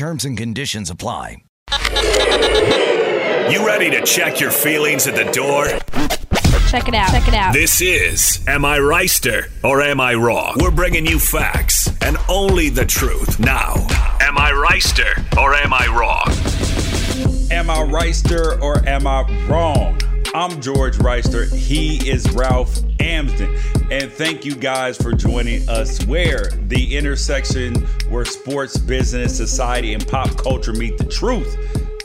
[0.00, 1.42] Terms and conditions apply.
[3.50, 5.66] You ready to check your feelings at the door?
[6.70, 7.10] Check it out.
[7.10, 7.52] Check it out.
[7.52, 10.56] This is Am I Reister or Am I Wrong?
[10.58, 13.38] We're bringing you facts and only the truth.
[13.40, 13.74] Now,
[14.22, 16.24] Am I Reister or Am I Wrong?
[17.50, 20.00] Am I Reister or am I wrong?
[20.32, 21.52] I'm George Reister.
[21.52, 23.56] He is Ralph Amsden.
[23.90, 27.74] And thank you guys for joining us where the intersection
[28.10, 31.56] where sports, business, society, and pop culture meet the truth.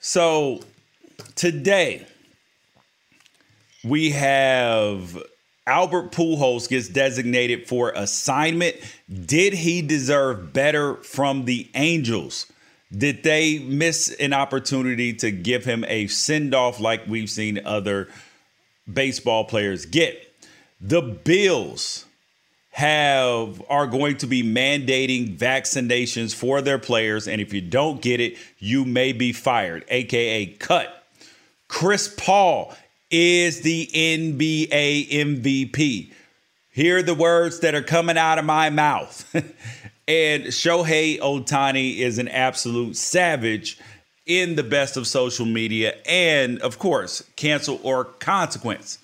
[0.00, 0.60] So
[1.34, 2.06] today
[3.84, 5.22] we have
[5.66, 8.76] Albert Pujols gets designated for assignment.
[9.26, 12.46] Did he deserve better from the Angels?
[12.96, 18.08] Did they miss an opportunity to give him a send off like we've seen other
[18.90, 20.32] baseball players get?
[20.80, 22.06] The Bills
[22.70, 28.20] have are going to be mandating vaccinations for their players and if you don't get
[28.20, 31.03] it, you may be fired, aka cut.
[31.74, 32.72] Chris Paul
[33.10, 36.12] is the NBA MVP.
[36.70, 39.28] Hear the words that are coming out of my mouth.
[40.08, 43.80] and Shohei Ohtani is an absolute savage
[44.24, 49.00] in the best of social media and, of course, cancel or consequence.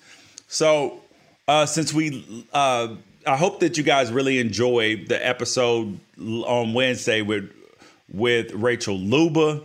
[0.47, 1.01] So,
[1.49, 2.95] uh, since we, uh,
[3.27, 7.51] I hope that you guys really enjoyed the episode on Wednesday with
[8.13, 9.61] with Rachel Luba.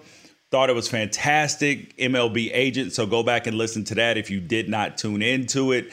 [0.56, 1.94] Thought it was fantastic.
[1.98, 2.94] MLB agent.
[2.94, 5.92] So go back and listen to that if you did not tune into it.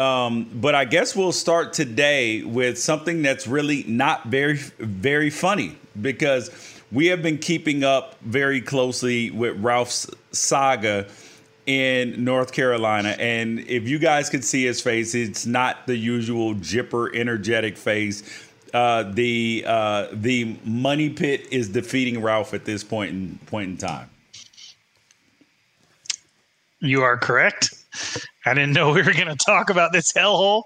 [0.00, 5.76] Um, but I guess we'll start today with something that's really not very, very funny
[6.02, 6.50] because
[6.90, 11.06] we have been keeping up very closely with Ralph's saga
[11.66, 13.10] in North Carolina.
[13.10, 18.24] And if you guys could see his face, it's not the usual jipper, energetic face.
[18.72, 23.76] Uh, the uh, the money pit is defeating Ralph at this point in point in
[23.76, 24.10] time.
[26.80, 27.74] You are correct.
[28.46, 30.62] I didn't know we were going to talk about this hellhole,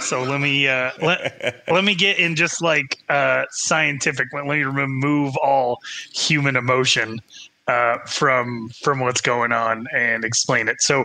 [0.00, 4.28] so let me uh, let let me get in just like uh, scientific.
[4.32, 5.78] Let me remove all
[6.12, 7.20] human emotion
[7.66, 10.82] uh, from from what's going on and explain it.
[10.82, 11.04] So,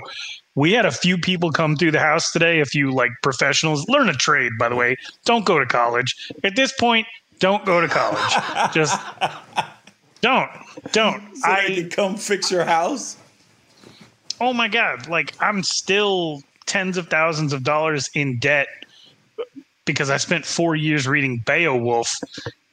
[0.59, 3.87] We had a few people come through the house today, a few like professionals.
[3.87, 4.97] Learn a trade, by the way.
[5.23, 6.13] Don't go to college.
[6.43, 7.07] At this point,
[7.39, 8.73] don't go to college.
[8.73, 8.99] Just
[10.19, 10.51] don't.
[10.91, 11.37] Don't.
[11.37, 13.15] So I can come fix your house.
[14.41, 15.07] Oh my god!
[15.07, 18.67] Like I'm still tens of thousands of dollars in debt
[19.85, 22.13] because I spent four years reading Beowulf,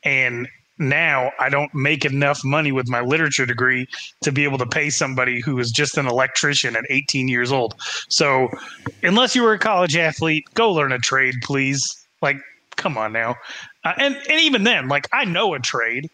[0.02, 3.88] and now I don't make enough money with my literature degree
[4.22, 7.74] to be able to pay somebody who is just an electrician at 18 years old.
[8.08, 8.48] So,
[9.02, 11.82] unless you were a college athlete, go learn a trade, please.
[12.22, 12.36] Like,
[12.76, 13.36] come on now.
[13.84, 16.10] Uh, and and even then, like I know a trade.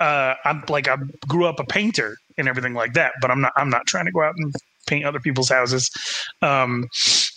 [0.00, 0.96] Uh, I'm like I
[1.26, 4.12] grew up a painter and everything like that, but I'm not I'm not trying to
[4.12, 4.54] go out and
[4.88, 5.90] paint other people's houses.
[6.42, 6.88] Um,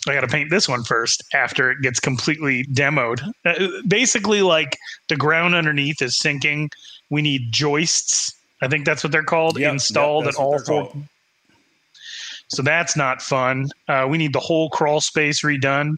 [0.08, 3.22] I got to paint this one first after it gets completely demoed.
[3.44, 4.76] Uh, basically, like
[5.08, 6.70] the ground underneath is sinking.
[7.10, 8.34] We need joists.
[8.62, 9.58] I think that's what they're called.
[9.58, 10.86] Yep, installed yep, at all four.
[10.90, 11.04] Called.
[12.48, 13.68] So that's not fun.
[13.88, 15.96] Uh, we need the whole crawl space redone.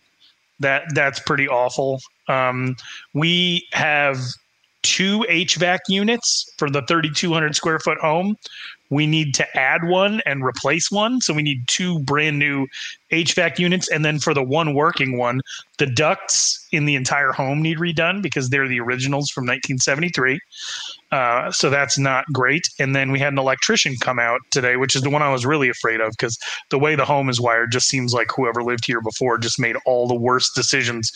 [0.61, 2.01] That that's pretty awful.
[2.29, 2.77] Um,
[3.13, 4.19] we have
[4.83, 8.37] two HVAC units for the 3,200 square foot home
[8.95, 11.21] we need to add one and replace one.
[11.21, 12.67] So we need two brand new
[13.11, 13.89] HVAC units.
[13.89, 15.41] And then for the one working one,
[15.79, 20.39] the ducts in the entire home need redone because they're the originals from 1973.
[21.11, 22.69] Uh, so that's not great.
[22.79, 25.45] And then we had an electrician come out today, which is the one I was
[25.45, 26.39] really afraid of because
[26.71, 29.77] the way the home is wired just seems like whoever lived here before just made
[29.87, 31.13] all the worst decisions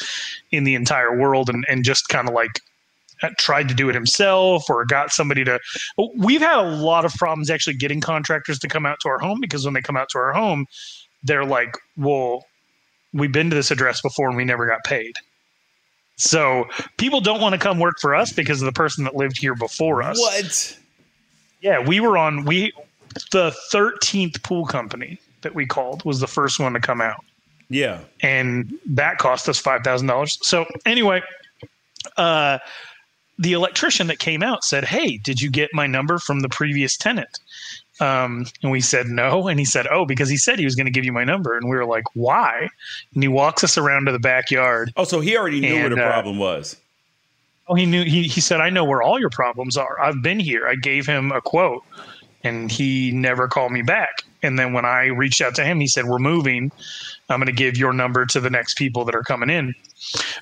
[0.50, 2.60] in the entire world and, and just kind of like
[3.38, 5.58] tried to do it himself or got somebody to.
[6.16, 9.40] We've had a lot of problems actually getting contractors to come out to our home
[9.40, 10.66] because when they come out to our home,
[11.22, 12.46] they're like, well,
[13.12, 15.14] we've been to this address before and we never got paid.
[16.16, 16.66] So
[16.96, 19.54] people don't want to come work for us because of the person that lived here
[19.54, 20.18] before us.
[20.18, 20.78] What?
[21.60, 22.72] Yeah, we were on we
[23.32, 27.24] the 13th pool company that we called was the first one to come out.
[27.68, 28.00] Yeah.
[28.22, 30.38] And that cost us $5,000.
[30.42, 31.22] So anyway,
[32.16, 32.58] uh
[33.38, 36.96] the electrician that came out said, Hey, did you get my number from the previous
[36.96, 37.38] tenant?
[38.00, 39.48] Um, and we said no.
[39.48, 41.56] And he said, Oh, because he said he was going to give you my number.
[41.56, 42.68] And we were like, Why?
[43.14, 44.92] And he walks us around to the backyard.
[44.96, 46.76] Oh, so he already knew and, where the uh, problem was.
[47.68, 48.04] Oh, he knew.
[48.04, 50.00] He, he said, I know where all your problems are.
[50.00, 50.66] I've been here.
[50.66, 51.84] I gave him a quote
[52.44, 54.17] and he never called me back.
[54.42, 56.70] And then when I reached out to him, he said, We're moving.
[57.28, 59.74] I'm going to give your number to the next people that are coming in.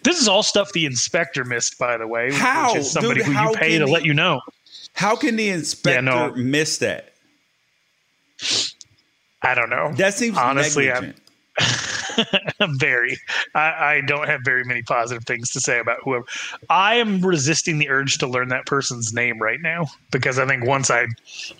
[0.02, 2.32] This is all stuff the inspector missed, by the way.
[2.32, 2.69] How?
[2.69, 4.40] Which is somebody Dude, who you pay to the, let you know.
[4.93, 7.12] How can the inspector yeah, no, miss that?
[9.43, 9.93] I don't know.
[9.94, 10.87] That seems honestly.
[10.87, 11.19] Negligent.
[12.78, 13.18] very.
[13.54, 16.24] I, I, don't have very many positive things to say about whoever.
[16.70, 20.64] I am resisting the urge to learn that person's name right now because I think
[20.64, 21.06] once I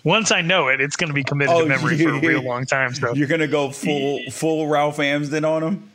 [0.03, 2.43] once I know it, it's going to be committed oh, to memory for a real
[2.43, 2.93] long time.
[2.93, 5.91] So you're going to go full full Ralph Amsden on him.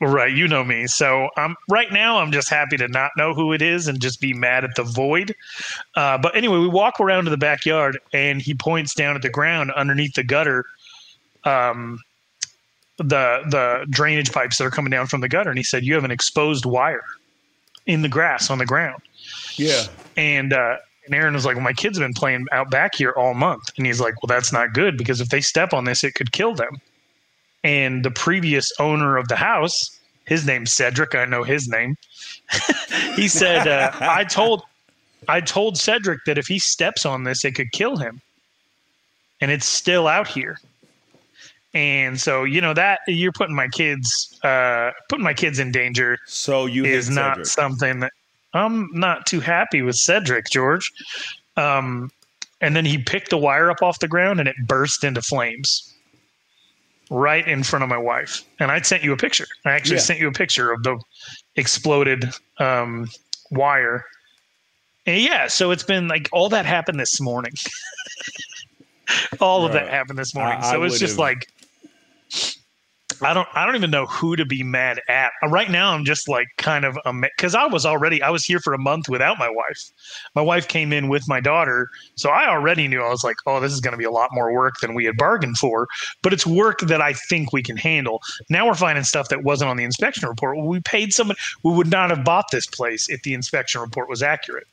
[0.00, 0.86] Right, you know me.
[0.86, 3.98] So I'm um, right now, I'm just happy to not know who it is and
[3.98, 5.34] just be mad at the void.
[5.94, 9.30] Uh, but anyway, we walk around to the backyard, and he points down at the
[9.30, 10.66] ground underneath the gutter,
[11.44, 11.98] um,
[12.98, 15.94] the the drainage pipes that are coming down from the gutter, and he said, "You
[15.94, 17.04] have an exposed wire
[17.86, 19.02] in the grass on the ground."
[19.56, 19.84] Yeah,
[20.16, 23.12] and uh, and Aaron was like, "Well, my kids have been playing out back here
[23.12, 26.04] all month," and he's like, "Well, that's not good because if they step on this,
[26.04, 26.80] it could kill them."
[27.66, 31.16] and the previous owner of the house, his name's Cedric.
[31.16, 31.96] I know his name.
[33.16, 34.62] he said, uh, "I told,
[35.26, 38.20] I told Cedric that if he steps on this, it could kill him,
[39.40, 40.60] and it's still out here."
[41.76, 46.16] And so, you know that you're putting my kids, uh, putting my kids in danger.
[46.24, 48.14] So you is not something that
[48.54, 50.90] I'm not too happy with Cedric George.
[51.58, 52.10] Um,
[52.62, 55.94] and then he picked the wire up off the ground and it burst into flames
[57.10, 58.42] right in front of my wife.
[58.58, 59.46] And I sent you a picture.
[59.66, 60.02] I actually yeah.
[60.02, 60.98] sent you a picture of the
[61.56, 63.06] exploded um,
[63.50, 64.02] wire.
[65.04, 67.52] And yeah, so it's been like all that happened this morning.
[69.40, 69.66] all right.
[69.66, 70.58] of that happened this morning.
[70.62, 71.46] I, so it's just like
[73.22, 75.32] I don't I don't even know who to be mad at.
[75.42, 77.12] Uh, right now I'm just like kind of a.
[77.38, 79.90] cuz I was already I was here for a month without my wife.
[80.34, 83.60] My wife came in with my daughter, so I already knew I was like, "Oh,
[83.60, 85.86] this is going to be a lot more work than we had bargained for."
[86.22, 88.20] But it's work that I think we can handle.
[88.50, 90.58] Now we're finding stuff that wasn't on the inspection report.
[90.58, 94.22] We paid someone we would not have bought this place if the inspection report was
[94.22, 94.66] accurate.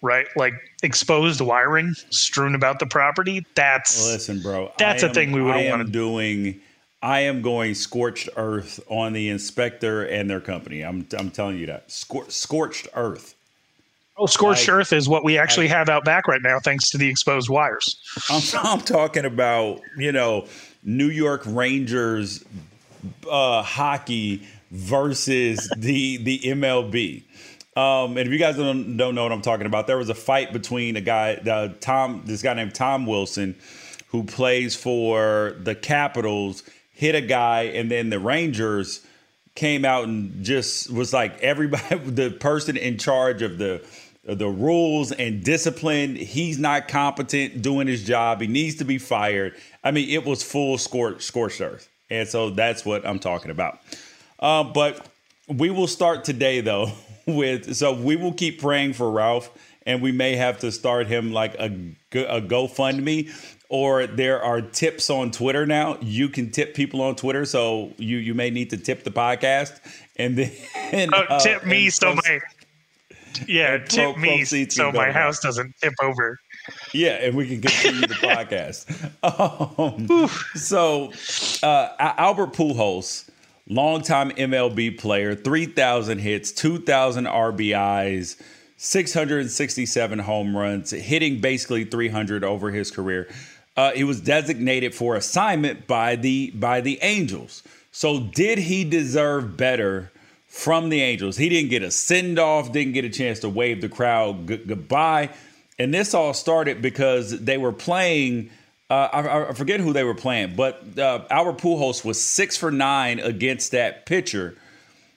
[0.00, 0.28] Right?
[0.36, 0.54] Like
[0.84, 3.44] exposed wiring strewn about the property.
[3.54, 4.70] That's Listen, bro.
[4.78, 6.60] That's a thing we would have wanted doing
[7.02, 10.82] I am going scorched earth on the inspector and their company.
[10.82, 13.34] I'm I'm telling you that Scor- scorched earth.
[14.16, 16.98] Oh, scorched earth is what we actually I, have out back right now, thanks to
[16.98, 18.00] the exposed wires.
[18.28, 20.46] I'm, I'm talking about you know
[20.82, 22.44] New York Rangers
[23.30, 27.22] uh, hockey versus the the MLB.
[27.76, 30.14] Um, and if you guys don't, don't know what I'm talking about, there was a
[30.14, 33.54] fight between a guy, uh, Tom, this guy named Tom Wilson,
[34.08, 36.64] who plays for the Capitals,
[36.98, 39.06] hit a guy, and then the Rangers
[39.54, 43.86] came out and just was like everybody, the person in charge of the
[44.24, 46.16] the rules and discipline.
[46.16, 48.40] He's not competent doing his job.
[48.40, 49.54] He needs to be fired.
[49.84, 51.88] I mean, it was full scorched, scorched earth.
[52.10, 53.78] And so that's what I'm talking about.
[54.40, 55.06] Uh, but
[55.46, 56.90] we will start today, though,
[57.26, 59.50] with so we will keep praying for Ralph,
[59.86, 61.66] and we may have to start him like a,
[62.12, 63.30] a GoFundMe.
[63.70, 65.98] Or there are tips on Twitter now.
[66.00, 69.78] You can tip people on Twitter, so you you may need to tip the podcast,
[70.16, 72.40] and then uh, tip me so my
[73.46, 76.38] yeah, tip pro, me pro so my house doesn't tip over.
[76.92, 78.86] Yeah, and we can continue the podcast.
[79.20, 81.12] Um, so,
[81.62, 83.28] uh, Albert Pujols,
[83.68, 88.40] longtime MLB player, 3,000 hits, 2,000 RBIs,
[88.76, 93.28] 667 home runs, hitting basically 300 over his career.
[93.78, 97.62] Uh, he was designated for assignment by the by the Angels.
[97.92, 100.10] So, did he deserve better?
[100.48, 101.36] from the Angels.
[101.36, 104.56] He didn't get a send off, didn't get a chance to wave the crowd g-
[104.56, 105.30] goodbye.
[105.78, 108.50] And this all started because they were playing.
[108.90, 112.70] Uh, I, I, forget who they were playing, but uh, Albert Pujols was six for
[112.70, 114.56] nine against that pitcher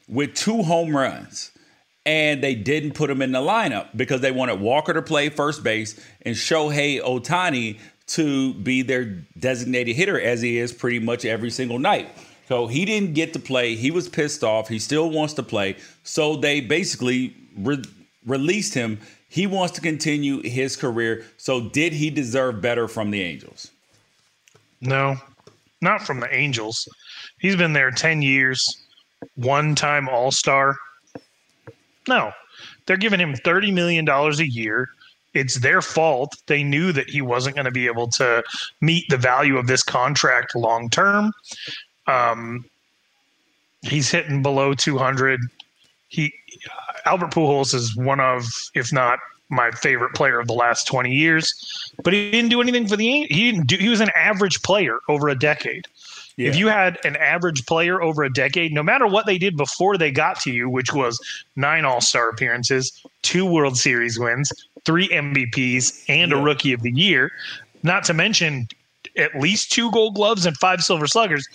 [0.09, 1.51] with two home runs.
[2.05, 5.63] And they didn't put him in the lineup because they wanted Walker to play first
[5.63, 7.79] base and Shohei Ohtani
[8.15, 9.05] to be their
[9.39, 12.09] designated hitter, as he is pretty much every single night.
[12.47, 13.75] So he didn't get to play.
[13.75, 14.67] He was pissed off.
[14.67, 15.77] He still wants to play.
[16.03, 17.83] So they basically re-
[18.25, 18.99] released him.
[19.29, 21.25] He wants to continue his career.
[21.37, 23.71] So did he deserve better from the Angels?
[24.81, 25.15] No,
[25.81, 26.89] not from the Angels.
[27.39, 28.83] He's been there 10 years,
[29.35, 30.75] one time All Star.
[32.09, 32.33] No,
[32.85, 34.89] they're giving him $30 million a year.
[35.33, 36.35] It's their fault.
[36.47, 38.43] They knew that he wasn't going to be able to
[38.81, 41.31] meet the value of this contract long term.
[42.07, 42.65] Um,
[43.81, 45.39] he's hitting below 200.
[46.09, 46.33] He
[47.05, 48.45] Albert Pujols is one of,
[48.75, 49.19] if not
[49.49, 51.91] my favorite player of the last 20 years.
[52.03, 53.77] But he didn't do anything for the he didn't do.
[53.77, 55.87] He was an average player over a decade.
[56.37, 56.49] Yeah.
[56.49, 59.97] If you had an average player over a decade, no matter what they did before
[59.97, 61.19] they got to you, which was
[61.55, 64.51] nine All Star appearances, two World Series wins,
[64.85, 66.37] three MVPs, and yeah.
[66.37, 67.31] a Rookie of the Year,
[67.83, 68.67] not to mention
[69.17, 71.47] at least two Gold Gloves and five Silver Sluggers,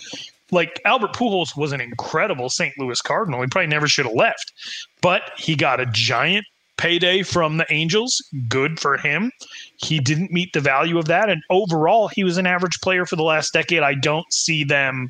[0.51, 2.73] like Albert Pujols was an incredible St.
[2.77, 3.41] Louis Cardinal.
[3.41, 4.53] He probably never should have left,
[5.01, 6.45] but he got a giant
[6.77, 8.23] payday from the Angels.
[8.47, 9.31] Good for him.
[9.77, 13.15] He didn't meet the value of that, and overall, he was an average player for
[13.15, 13.83] the last decade.
[13.83, 15.09] I don't see them.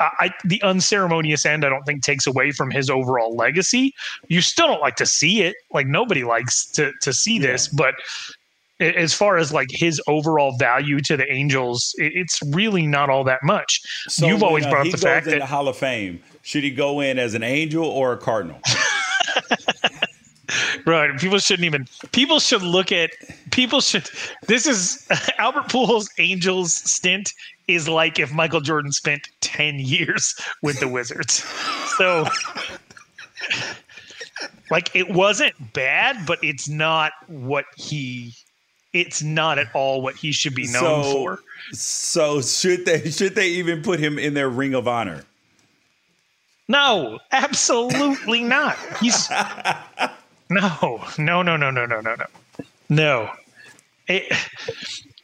[0.00, 3.94] I, the unceremonious end, I don't think takes away from his overall legacy.
[4.28, 5.56] You still don't like to see it.
[5.72, 7.48] Like nobody likes to to see yeah.
[7.48, 7.94] this, but
[8.80, 13.42] as far as like his overall value to the Angels, it's really not all that
[13.42, 13.82] much.
[14.08, 16.70] So You've always uh, brought up the fact that the Hall of Fame should he
[16.70, 18.60] go in as an Angel or a Cardinal?
[20.86, 21.18] right.
[21.18, 21.86] People shouldn't even.
[22.12, 23.10] People should look at.
[23.50, 24.08] People should.
[24.46, 25.06] This is
[25.38, 27.32] Albert Pujols' Angels stint
[27.74, 31.44] is like if Michael Jordan spent 10 years with the Wizards.
[31.96, 32.26] So
[34.70, 38.34] like it wasn't bad, but it's not what he
[38.92, 41.40] it's not at all what he should be known so, for.
[41.72, 45.24] So should they should they even put him in their ring of honor?
[46.68, 48.76] No, absolutely not.
[49.00, 49.28] He's
[50.50, 52.26] no, no, no, no, no, no, no, no.
[52.88, 53.30] No.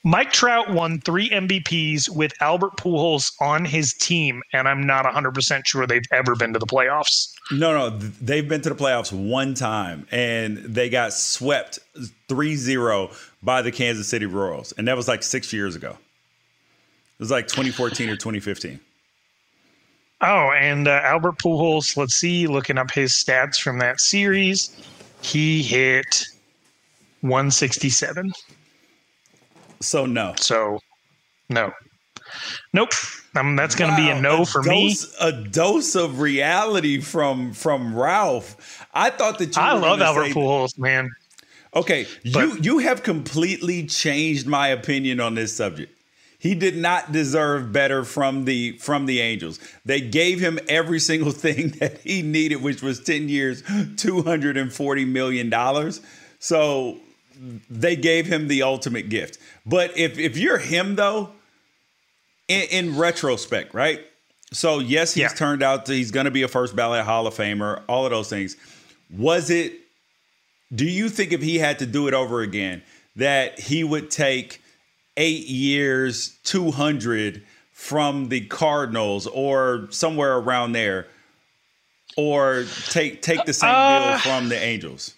[0.07, 5.67] Mike Trout won three MVPs with Albert Pujols on his team, and I'm not 100%
[5.67, 7.35] sure they've ever been to the playoffs.
[7.51, 11.81] No, no, they've been to the playoffs one time, and they got swept
[12.29, 13.11] 3 0
[13.43, 14.71] by the Kansas City Royals.
[14.79, 15.91] And that was like six years ago.
[15.91, 18.79] It was like 2014 or 2015.
[20.21, 24.71] Oh, and uh, Albert Pujols, let's see, looking up his stats from that series,
[25.21, 26.29] he hit
[27.23, 28.33] 167.
[29.81, 30.35] So no.
[30.39, 30.81] So
[31.49, 31.73] no.
[32.73, 32.91] Nope.
[33.37, 35.17] Um, that's going to wow, be a no a for dose, me.
[35.21, 38.87] A dose of reality from from Ralph.
[38.95, 39.63] I thought that you.
[39.63, 41.11] I love Albert Pujols, man.
[41.75, 45.93] Okay, but, you you have completely changed my opinion on this subject.
[46.39, 49.59] He did not deserve better from the from the Angels.
[49.85, 53.63] They gave him every single thing that he needed, which was ten years,
[53.97, 56.01] two hundred and forty million dollars.
[56.39, 56.99] So
[57.71, 59.39] they gave him the ultimate gift.
[59.65, 61.31] But if if you're him though,
[62.49, 64.01] in, in retrospect, right?
[64.53, 65.29] So yes, he's Yeah.
[65.29, 67.83] turned out to, he's going to be a first ballot Hall of Famer.
[67.89, 68.57] All of those things.
[69.11, 69.73] Was it?
[70.75, 72.83] Do you think if he had to do it over again,
[73.17, 74.61] that he would take
[75.17, 81.07] eight years, two hundred from the Cardinals or somewhere around there,
[82.17, 85.15] or take take the same Uh, deal from the Angels?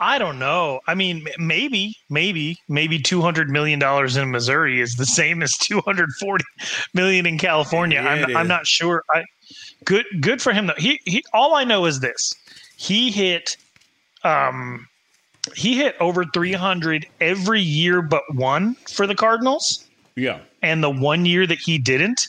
[0.00, 0.80] I don't know.
[0.86, 5.52] I mean, maybe, maybe, maybe two hundred million dollars in Missouri is the same as
[5.58, 6.44] two hundred forty
[6.94, 8.00] million in California.
[8.02, 9.04] Yeah, I'm, I'm not sure.
[9.10, 9.24] I
[9.84, 10.74] good, good for him though.
[10.78, 12.32] He, he, all I know is this:
[12.76, 13.58] he hit,
[14.24, 14.88] um,
[15.54, 19.84] he hit over three hundred every year but one for the Cardinals.
[20.16, 20.40] Yeah.
[20.62, 22.26] And the one year that he didn't,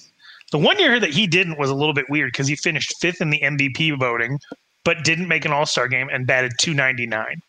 [0.52, 3.22] the one year that he didn't was a little bit weird because he finished fifth
[3.22, 4.40] in the MVP voting,
[4.84, 7.42] but didn't make an All Star game and batted 299.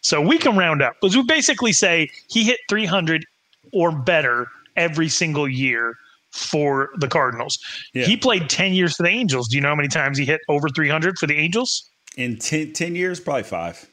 [0.00, 3.24] So we can round up, because we basically say he hit 300
[3.72, 5.96] or better every single year
[6.30, 7.58] for the Cardinals.
[7.92, 8.04] Yeah.
[8.04, 9.48] He played 10 years for the Angels.
[9.48, 11.88] Do you know how many times he hit over 300 for the Angels?
[12.16, 13.88] In 10, 10 years, probably five.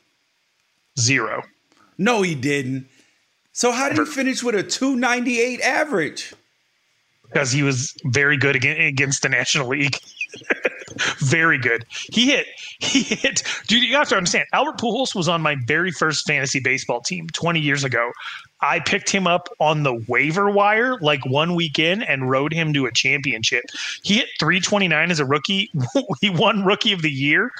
[0.98, 1.44] Zero.
[1.98, 2.88] No, he didn't.
[3.52, 6.34] So how did he finish with a 298 average?
[7.30, 9.98] because he was very good aga- against the National League.
[11.20, 11.86] very good.
[12.12, 12.48] He hit.
[12.82, 13.44] He hit.
[13.68, 14.46] Dude, you have to understand.
[14.54, 18.12] Albert Pujols was on my very first fantasy baseball team 20 years ago.
[18.62, 22.86] I picked him up on the waiver wire like one weekend and rode him to
[22.86, 23.66] a championship.
[24.04, 25.70] He hit 329 as a rookie.
[26.22, 27.52] he won Rookie of the Year.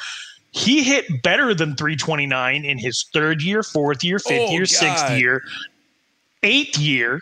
[0.52, 5.12] He hit better than 329 in his third year, fourth year, fifth Oh, year, sixth
[5.12, 5.44] year,
[6.44, 7.20] eighth year.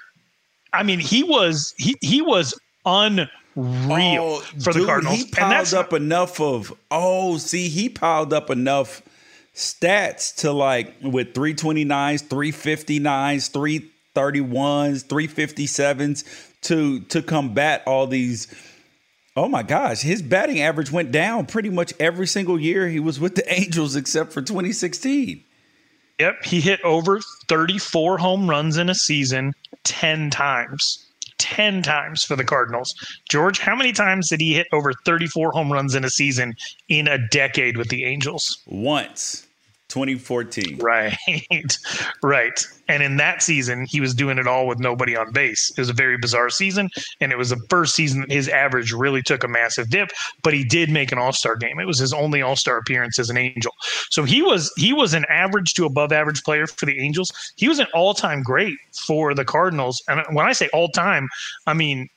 [0.71, 2.53] I mean, he was he he was
[3.57, 7.89] unreal Oh, for the Cardinals, He and piled that's up enough of oh, see, he
[7.89, 9.01] piled up enough
[9.53, 13.81] stats to like with 329s, 359s,
[14.13, 16.23] 331s, 357s
[16.61, 18.47] to to combat all these.
[19.35, 23.19] Oh my gosh, his batting average went down pretty much every single year he was
[23.19, 25.43] with the Angels except for 2016.
[26.19, 31.06] Yep, he hit over 34 home runs in a season 10 times.
[31.37, 32.93] 10 times for the Cardinals.
[33.29, 36.55] George, how many times did he hit over 34 home runs in a season
[36.89, 38.61] in a decade with the Angels?
[38.67, 39.46] Once,
[39.89, 40.77] 2014.
[40.79, 41.17] Right.
[42.23, 42.65] right.
[42.89, 45.71] And in that season, he was doing it all with nobody on base.
[45.71, 46.89] It was a very bizarre season.
[47.19, 50.09] And it was the first season that his average really took a massive dip,
[50.43, 51.79] but he did make an all-star game.
[51.79, 53.73] It was his only all-star appearance as an angel.
[54.09, 57.31] So he was he was an average to above average player for the Angels.
[57.55, 60.01] He was an all-time great for the Cardinals.
[60.07, 61.27] And when I say all-time,
[61.65, 62.09] I mean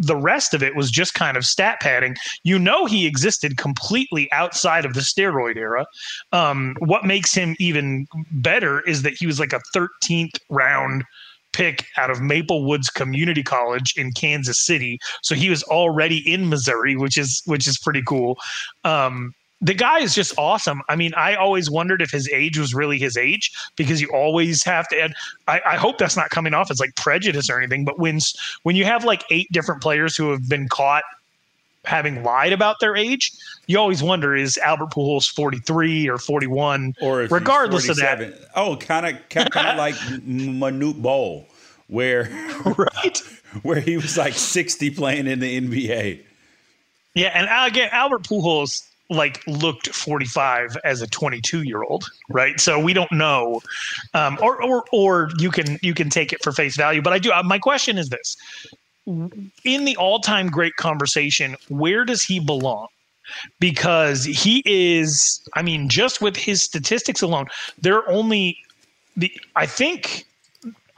[0.00, 2.16] the rest of it was just kind of stat padding.
[2.44, 5.86] You know, he existed completely outside of the steroid era.
[6.32, 11.04] Um, what makes him even better is that he was like a 13th round
[11.52, 14.98] pick out of Maple Woods Community College in Kansas City.
[15.22, 18.38] So he was already in Missouri, which is which is pretty cool.
[18.84, 20.82] Um, the guy is just awesome.
[20.88, 24.64] I mean, I always wondered if his age was really his age because you always
[24.64, 25.12] have to add.
[25.46, 27.84] I, I hope that's not coming off as like prejudice or anything.
[27.84, 28.18] But when
[28.64, 31.04] when you have like eight different players who have been caught
[31.84, 33.32] having lied about their age,
[33.66, 37.88] you always wonder is Albert Pujols forty three or forty one Or if he's regardless
[37.88, 38.34] of that.
[38.56, 41.46] Oh, kind of, kind of like Manute Bol,
[41.86, 42.24] where
[42.76, 43.22] right,
[43.62, 46.20] where he was like sixty playing in the NBA.
[47.14, 52.58] Yeah, and uh, again, Albert Pujols like looked 45 as a 22 year old, right?
[52.60, 53.60] So we don't know,
[54.14, 57.02] um, or or or you can you can take it for face value.
[57.02, 57.32] But I do.
[57.32, 58.36] Uh, my question is this:
[59.06, 62.88] in the all time great conversation, where does he belong?
[63.60, 67.46] Because he is, I mean, just with his statistics alone,
[67.80, 68.58] there are only
[69.16, 70.26] the I think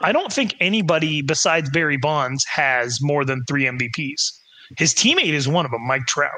[0.01, 4.39] I don't think anybody besides Barry Bonds has more than three MVPs.
[4.77, 6.31] His teammate is one of them, Mike Trout.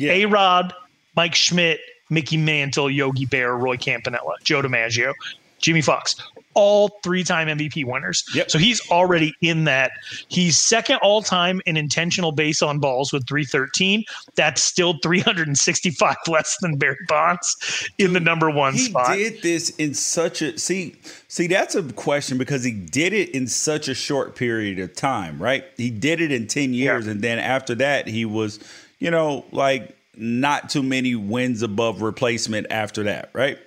[0.00, 0.74] A Rod,
[1.16, 5.12] Mike Schmidt, Mickey Mantle, Yogi Berra, Roy Campanella, Joe DiMaggio,
[5.58, 6.16] Jimmie Foxx,
[6.54, 8.24] all three time MVP winners.
[8.48, 9.92] So he's already in that.
[10.28, 14.04] He's second all time in intentional base on balls with 313.
[14.36, 19.16] That's still 365 less than Barry Bonds in the number one He spot.
[19.16, 20.96] He did this in such a see
[21.28, 25.42] see that's a question because he did it in such a short period of time,
[25.42, 25.64] right?
[25.76, 28.60] He did it in 10 years and then after that he was,
[28.98, 33.58] you know, like not too many wins above replacement after that, right?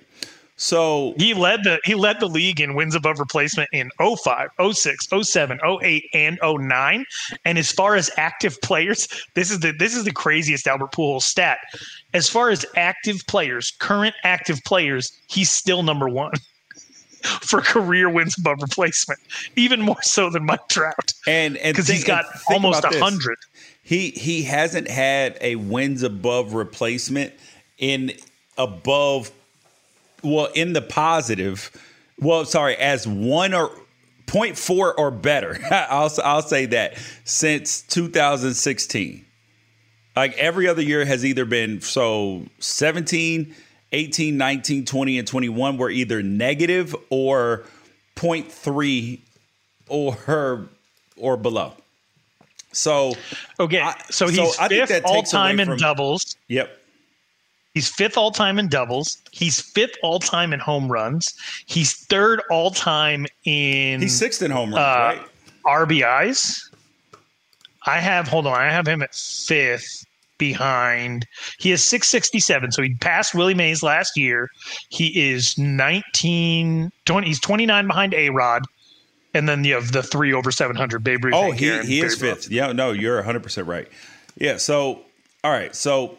[0.58, 5.08] So he led the he led the league in wins above replacement in 05, 06,
[5.22, 7.04] 07, 08 and 09.
[7.44, 11.22] And as far as active players, this is the this is the craziest Albert Pujols
[11.22, 11.58] stat.
[12.12, 16.32] As far as active players, current active players, he's still number 1.
[17.42, 19.18] for career wins above replacement,
[19.56, 21.12] even more so than Mike Trout.
[21.26, 23.36] And and because he's got almost a hundred.
[23.88, 27.32] He he hasn't had a wins above replacement
[27.78, 28.12] in
[28.58, 29.30] above
[30.22, 31.70] well in the positive.
[32.20, 33.70] Well, sorry, as one or
[34.26, 35.58] 0.4 or better.
[35.70, 39.24] I'll I'll say that since 2016.
[40.14, 43.54] Like every other year has either been so 17,
[43.92, 47.64] 18, 19, 20 and 21 were either negative or
[48.16, 49.20] 0.3
[49.88, 50.68] or
[51.16, 51.72] or below.
[52.72, 53.14] So
[53.58, 56.36] okay, so he's so fifth all time in doubles.
[56.48, 56.78] Yep.
[57.74, 59.18] He's fifth all time in doubles.
[59.30, 61.32] He's fifth all time in home runs.
[61.66, 64.00] He's third all time in.
[64.00, 65.86] He's sixth in home runs, uh, right?
[65.86, 66.60] RBIs.
[67.86, 68.28] I have.
[68.28, 68.54] Hold on.
[68.54, 70.04] I have him at fifth
[70.38, 71.26] behind.
[71.58, 74.48] He is 667, so he passed Willie Mays last year.
[74.88, 78.64] He is 19, 20, he's 29 behind A Rod.
[79.34, 81.34] And then you have the three over 700 Babe Ruth.
[81.34, 82.50] Oh, he, he is fifth.
[82.50, 83.88] Yeah, no, you're 100% right.
[84.36, 85.00] Yeah, so,
[85.44, 85.74] all right.
[85.74, 86.16] So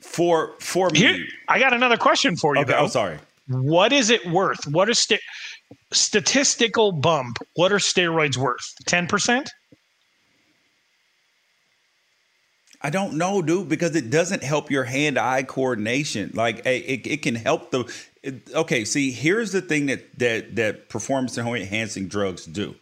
[0.00, 0.98] for for me.
[0.98, 2.62] Here, I got another question for you.
[2.62, 2.80] Okay, though.
[2.80, 3.18] oh sorry.
[3.48, 4.66] What is it worth?
[4.66, 5.20] What is st-
[5.92, 7.38] statistical bump?
[7.54, 8.62] What are steroids worth?
[8.86, 9.50] Ten percent.
[12.82, 16.30] I don't know, dude, because it doesn't help your hand-eye coordination.
[16.34, 17.92] Like it, it can help the.
[18.22, 22.74] It, okay, see, here's the thing that that that performance enhancing drugs do.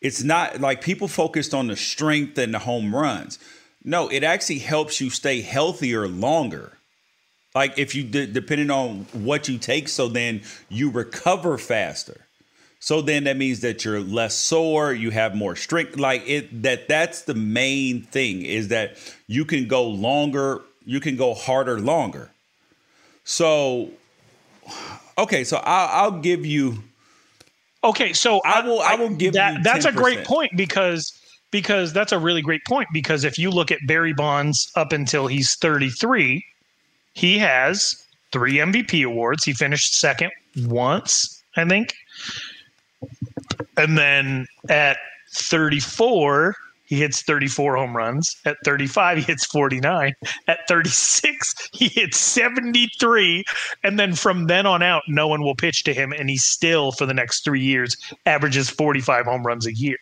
[0.00, 3.38] It's not like people focused on the strength and the home runs.
[3.82, 6.78] No, it actually helps you stay healthier longer.
[7.54, 12.23] Like if you depending on what you take, so then you recover faster.
[12.84, 15.96] So then that means that you're less sore, you have more strength.
[15.96, 21.16] Like it that that's the main thing is that you can go longer, you can
[21.16, 22.30] go harder longer.
[23.24, 23.88] So
[25.16, 26.84] okay, so I'll, I'll give you.
[27.82, 28.82] Okay, so I will.
[28.82, 29.62] I, I will give that.
[29.64, 31.10] that's a great point because
[31.50, 32.88] because that's a really great point.
[32.92, 36.44] Because if you look at Barry Bonds up until he's 33,
[37.14, 37.94] he has
[38.30, 39.42] three MVP awards.
[39.42, 40.32] He finished second
[40.66, 41.94] once, I think.
[43.76, 44.98] And then at
[45.32, 46.54] 34,
[46.86, 48.36] he hits 34 home runs.
[48.44, 50.14] At 35, he hits 49.
[50.48, 53.44] At 36, he hits 73.
[53.82, 56.12] And then from then on out, no one will pitch to him.
[56.12, 59.96] And he still, for the next three years, averages 45 home runs a year.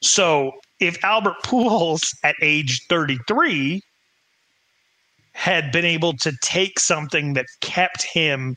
[0.00, 3.82] So if Albert Pujols at age 33
[5.34, 8.56] had been able to take something that kept him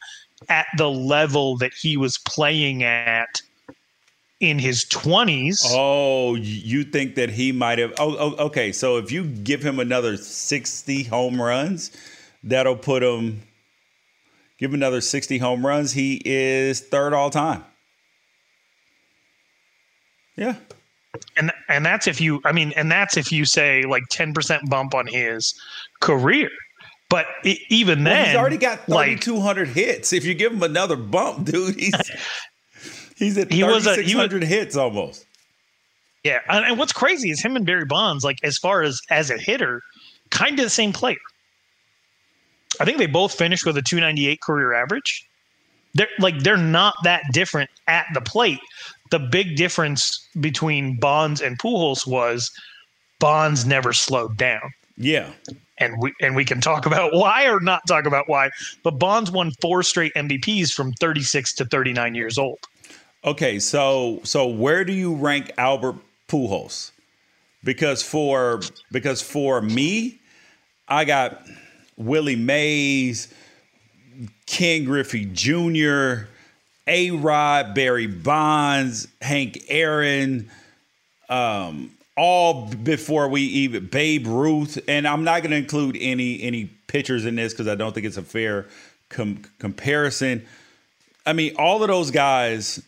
[0.49, 3.41] at the level that he was playing at
[4.39, 5.65] in his 20s.
[5.69, 9.79] Oh, you think that he might have oh, oh, okay, so if you give him
[9.79, 11.91] another 60 home runs,
[12.43, 13.41] that'll put him
[14.57, 17.63] give him another 60 home runs, he is third all time.
[20.37, 20.55] Yeah
[21.37, 24.93] and and that's if you i mean and that's if you say like 10% bump
[24.93, 25.53] on his
[26.01, 26.49] career
[27.09, 30.63] but it, even well, then he's already got 3200 like, hits if you give him
[30.63, 31.93] another bump dude he's
[33.15, 35.25] he's at he was a, he was, hits almost
[36.23, 39.29] yeah and, and what's crazy is him and barry bonds like as far as as
[39.29, 39.81] a hitter
[40.29, 41.17] kind of the same player
[42.79, 45.27] i think they both finished with a 298 career average
[45.93, 48.59] they're like they're not that different at the plate
[49.11, 52.51] the big difference between Bonds and Pujols was
[53.19, 54.73] Bonds never slowed down.
[54.97, 55.31] Yeah.
[55.77, 58.49] And we and we can talk about why or not talk about why,
[58.83, 62.59] but Bonds won four straight MVPs from 36 to 39 years old.
[63.25, 65.95] Okay, so so where do you rank Albert
[66.27, 66.91] Pujols?
[67.63, 68.61] Because for
[68.91, 70.19] because for me,
[70.87, 71.41] I got
[71.97, 73.33] Willie Mays,
[74.45, 76.27] Ken Griffey Jr.,
[76.85, 80.51] a Rod, Barry Bonds, Hank Aaron,
[81.27, 86.65] um, all before we even Babe Ruth, and I'm not going to include any any
[86.65, 88.67] pitchers in this because I don't think it's a fair
[89.09, 90.45] com- comparison.
[91.25, 92.83] I mean, all of those guys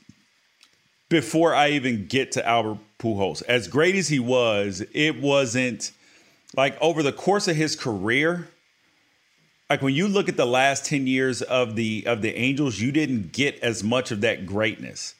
[1.09, 5.91] before I even get to Albert Pujols, as great as he was, it wasn't
[6.55, 8.47] like over the course of his career
[9.69, 12.91] like when you look at the last 10 years of the of the Angels, you
[12.91, 15.15] didn't get as much of that greatness.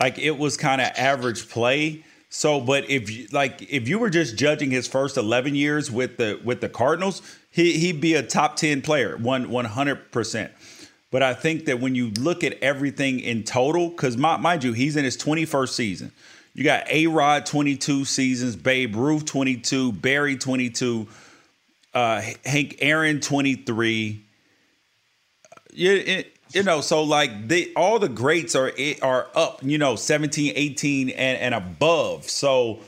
[0.00, 2.04] Like it was kind of average play.
[2.28, 6.16] So, but if you like if you were just judging his first 11 years with
[6.16, 10.50] the with the Cardinals, he he'd be a top 10 player, one 100%.
[11.10, 14.96] But I think that when you look at everything in total, because mind you, he's
[14.96, 16.12] in his 21st season.
[16.54, 21.06] You got A Rod 22 seasons, Babe Ruth 22, Barry 22,
[21.92, 24.24] uh, Hank Aaron 23.
[25.74, 29.96] Yeah, it, you know, so like they all the greats are are up, you know,
[29.96, 32.24] 17, 18 and and above.
[32.24, 32.80] So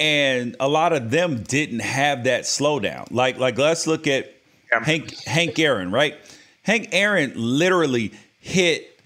[0.00, 3.06] and a lot of them didn't have that slowdown.
[3.10, 4.32] Like like let's look at
[4.72, 4.84] yeah.
[4.84, 6.16] Hank Hank Aaron, right?
[6.66, 9.00] Hank Aaron literally hit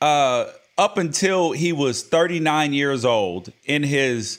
[0.00, 0.46] uh
[0.78, 4.38] up until he was 39 years old in his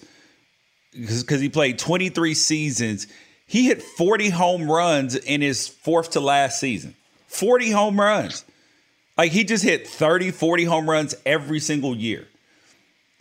[0.94, 3.08] because he played 23 seasons.
[3.46, 6.96] He hit 40 home runs in his fourth to last season.
[7.28, 8.46] 40 home runs.
[9.18, 12.28] Like he just hit 30 40 home runs every single year.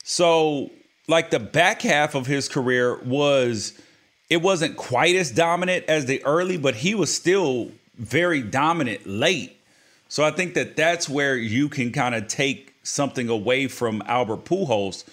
[0.05, 0.71] So
[1.09, 3.77] like the back half of his career was
[4.31, 9.61] it wasn't quite as dominant as the early but he was still very dominant late
[10.09, 14.45] so i think that that's where you can kind of take something away from Albert
[14.45, 15.05] Pujols.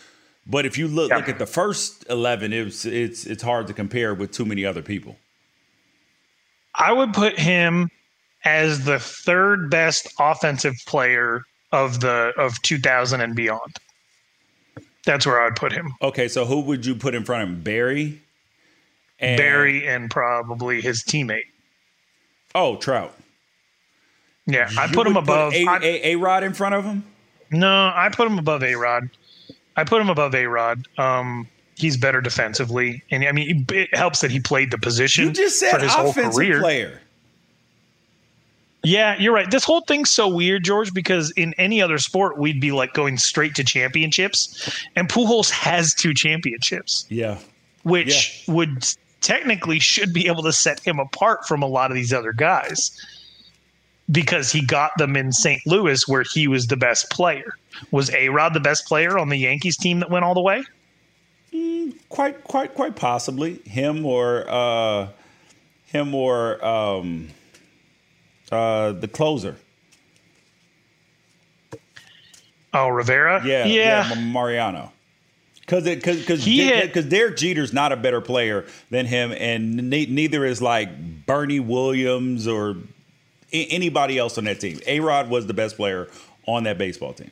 [0.45, 1.17] But if you look yeah.
[1.17, 4.81] look at the first eleven, it's it's it's hard to compare with too many other
[4.81, 5.17] people.
[6.75, 7.89] I would put him
[8.43, 13.77] as the third best offensive player of the of 2000 and beyond.
[15.05, 15.93] That's where I'd put him.
[16.01, 17.61] Okay, so who would you put in front of him?
[17.61, 18.21] Barry,
[19.19, 21.50] and Barry, and probably his teammate.
[22.55, 23.15] Oh, Trout.
[24.47, 27.03] Yeah, I put him above a, a, a Rod in front of him.
[27.51, 29.09] No, I put him above A Rod.
[29.75, 30.87] I put him above A Rod.
[30.97, 35.31] Um, he's better defensively, and I mean, it helps that he played the position you
[35.31, 36.59] just said for his whole career.
[36.59, 37.01] Player.
[38.83, 39.49] Yeah, you're right.
[39.49, 43.17] This whole thing's so weird, George, because in any other sport, we'd be like going
[43.17, 47.05] straight to championships, and Pujols has two championships.
[47.09, 47.37] Yeah,
[47.83, 48.53] which yeah.
[48.55, 48.87] would
[49.21, 52.91] technically should be able to set him apart from a lot of these other guys
[54.11, 55.61] because he got them in St.
[55.65, 57.53] Louis where he was the best player.
[57.91, 60.63] Was A Rod the best player on the Yankees team that went all the way?
[61.53, 65.07] Mm, quite, quite, quite possibly him or uh,
[65.85, 67.29] him or um,
[68.51, 69.55] uh, the closer.
[72.73, 73.41] Oh, Rivera.
[73.45, 74.91] Yeah, yeah, yeah Mariano.
[75.71, 80.43] Because because because because Derek Jeter's not a better player than him, and ne- neither
[80.43, 82.75] is like Bernie Williams or
[83.53, 84.81] anybody else on that team.
[84.85, 86.09] A Rod was the best player
[86.45, 87.31] on that baseball team.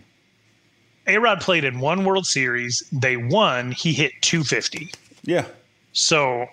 [1.05, 2.81] A Rod played in one World Series.
[2.93, 3.73] They won.
[3.73, 4.89] He hit 250.
[5.23, 5.43] Yeah.
[5.91, 6.45] So,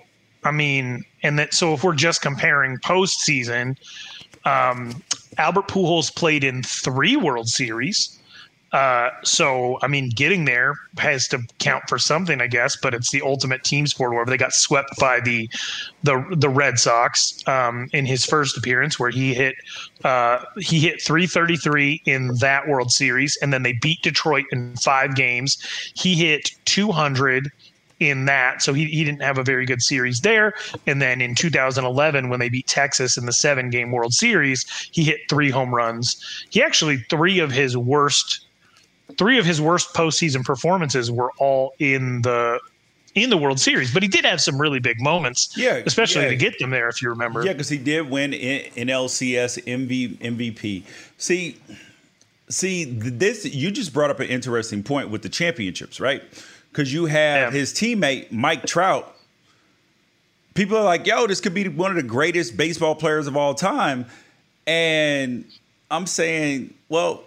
[0.42, 3.76] I mean, and that so if we're just comparing postseason,
[4.44, 5.00] um,
[5.38, 8.15] Albert Pujols played in three World Series.
[8.76, 12.76] Uh, so, I mean, getting there has to count for something, I guess.
[12.76, 14.12] But it's the ultimate team sport.
[14.12, 15.48] Where they got swept by the
[16.02, 19.54] the the Red Sox um, in his first appearance, where he hit
[20.04, 25.16] uh, he hit 333 in that World Series, and then they beat Detroit in five
[25.16, 25.56] games.
[25.94, 27.50] He hit 200
[27.98, 28.60] in that.
[28.60, 30.52] So he, he didn't have a very good series there.
[30.86, 35.02] And then in 2011, when they beat Texas in the seven game World Series, he
[35.02, 36.44] hit three home runs.
[36.50, 38.45] He actually, three of his worst
[39.18, 42.60] three of his worst postseason performances were all in the
[43.14, 45.56] in the World Series, but he did have some really big moments.
[45.56, 46.30] Yeah, especially yeah.
[46.30, 47.42] to get them there, if you remember.
[47.42, 50.84] Yeah, because he did win in, in LCS MV, MVP.
[51.16, 51.56] See,
[52.50, 53.46] see this.
[53.46, 56.22] You just brought up an interesting point with the championships, right?
[56.70, 57.58] Because you have yeah.
[57.58, 59.14] his teammate Mike Trout.
[60.52, 63.54] People are like, "Yo, this could be one of the greatest baseball players of all
[63.54, 64.04] time,"
[64.66, 65.46] and
[65.90, 67.24] I'm saying, well,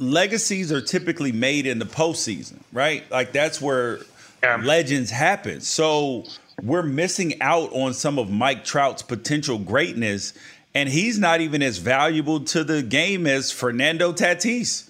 [0.00, 3.08] legacies are typically made in the postseason, right?
[3.10, 4.00] Like that's where
[4.42, 4.56] yeah.
[4.56, 5.60] legends happen.
[5.60, 6.24] So
[6.62, 10.32] we're missing out on some of Mike Trout's potential greatness,
[10.74, 14.88] and he's not even as valuable to the game as Fernando Tatis,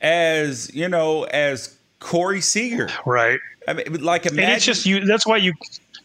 [0.00, 2.88] as you know, as Corey Seager.
[3.06, 3.38] Right.
[3.68, 4.44] I mean, like imagine.
[4.44, 5.04] And it's just you.
[5.04, 5.54] That's why you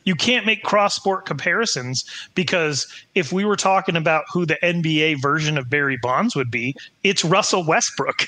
[0.07, 5.21] you can't make cross sport comparisons because if we were talking about who the NBA
[5.21, 8.25] version of Barry Bonds would be, it's Russell Westbrook.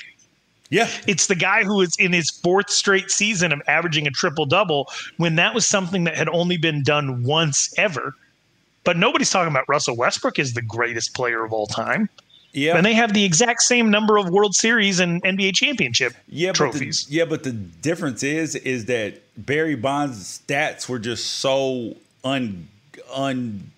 [0.68, 0.90] Yeah.
[1.06, 4.92] It's the guy who is in his fourth straight season of averaging a triple double
[5.16, 8.14] when that was something that had only been done once ever.
[8.84, 12.10] But nobody's talking about Russell Westbrook as the greatest player of all time.
[12.52, 12.76] Yeah.
[12.76, 17.04] And they have the exact same number of World Series and NBA championship yeah, trophies.
[17.04, 19.14] But the, yeah, but the difference is is that
[19.46, 22.68] Barry Bonds' stats were just so un
[23.12, 23.70] un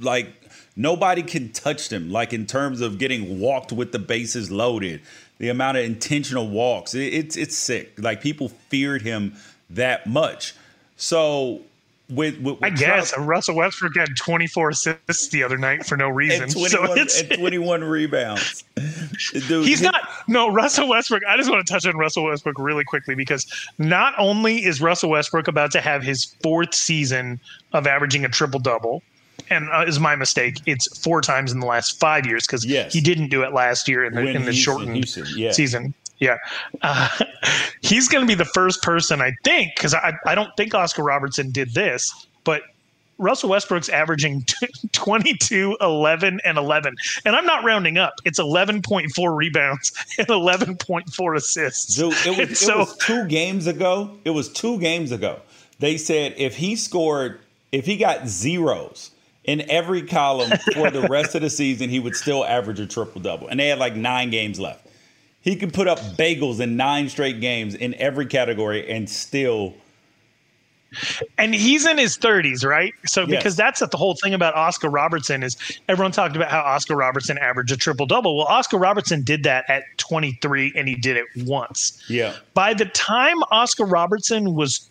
[0.00, 0.28] like
[0.76, 2.10] nobody can touch them.
[2.10, 5.00] Like in terms of getting walked with the bases loaded,
[5.38, 7.92] the amount of intentional walks, it, it's it's sick.
[7.98, 9.34] Like people feared him
[9.70, 10.54] that much.
[10.96, 11.62] So
[12.10, 15.96] with, with, with I guess Trump, Russell Westbrook had 24 assists the other night for
[15.96, 16.42] no reason.
[16.50, 18.64] And 21, so and 21 rebounds.
[19.48, 21.22] Dude, he's not no Russell Westbrook.
[21.28, 23.46] I just want to touch on Russell Westbrook really quickly because
[23.78, 27.40] not only is Russell Westbrook about to have his fourth season
[27.72, 29.02] of averaging a triple double,
[29.48, 30.60] and uh, is my mistake.
[30.66, 32.92] It's four times in the last five years because Yes.
[32.92, 35.52] he didn't do it last year in the, in the shortened Houston, yeah.
[35.52, 35.94] season.
[36.20, 36.36] Yeah,
[36.82, 37.08] uh,
[37.80, 41.02] he's going to be the first person I think because I I don't think Oscar
[41.02, 42.62] Robertson did this, but
[43.20, 44.44] Russell Westbrook's averaging
[44.92, 46.96] 22, 11, and 11.
[47.24, 48.14] And I'm not rounding up.
[48.24, 51.94] It's 11.4 rebounds and 11.4 assists.
[51.94, 54.16] Dude, it was, so it was two games ago.
[54.24, 55.40] It was two games ago.
[55.78, 57.40] They said if he scored,
[57.72, 59.10] if he got zeros
[59.44, 63.20] in every column for the rest of the season, he would still average a triple
[63.20, 63.48] double.
[63.48, 64.86] And they had like nine games left.
[65.42, 69.74] He could put up bagels in nine straight games in every category and still.
[71.38, 72.92] and he's in his 30s, right?
[73.06, 73.28] So Yes.
[73.28, 75.56] because that's the whole thing about Oscar Robertson is
[75.88, 78.36] everyone talked about how Oscar Robertson averaged a triple double.
[78.36, 82.02] Well, Oscar Robertson did that at 23 and he did it once.
[82.08, 82.34] Yeah.
[82.54, 84.90] By the time Oscar Robertson was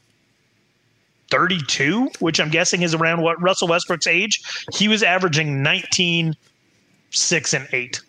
[1.30, 4.42] 32, which I'm guessing is around what Russell Westbrook's age,
[4.74, 6.36] he was averaging 19,
[7.12, 8.02] 6, and 8.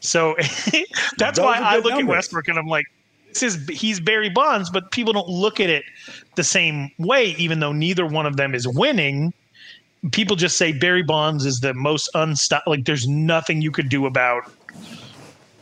[0.00, 0.34] So
[1.18, 2.04] that's Those why I look numbers.
[2.04, 2.86] at Westbrook and I'm like,
[3.28, 5.84] this is he's Barry Bonds, but people don't look at it
[6.34, 9.32] the same way, even though neither one of them is winning.
[10.12, 12.62] People just say Barry Bonds is the most unstop.
[12.66, 14.50] Like there's nothing you could do about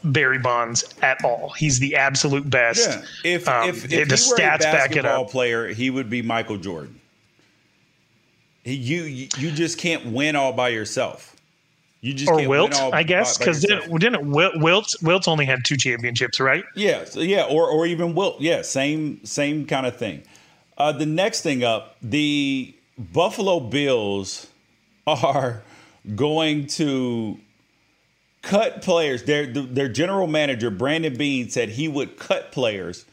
[0.04, 1.50] Barry Bonds at all.
[1.50, 2.88] He's the absolute best.
[3.24, 3.32] Yeah.
[3.34, 5.28] If, Um, if, if the he were a stats back it up.
[5.30, 7.00] player, he would be Michael Jordan.
[8.64, 11.34] You you just can't win all by yourself.
[12.00, 15.64] You just Or Wilt, all I guess, because didn't, didn't Wilt, Wilt Wilt only had
[15.64, 16.64] two championships, right?
[16.76, 18.40] Yeah, so yeah, or or even Wilt.
[18.40, 20.22] Yeah, same same kind of thing.
[20.76, 24.46] Uh, the next thing up, the Buffalo Bills
[25.06, 25.62] are
[26.14, 27.40] going to
[28.42, 29.24] cut players.
[29.24, 33.06] Their their general manager Brandon Beane said he would cut players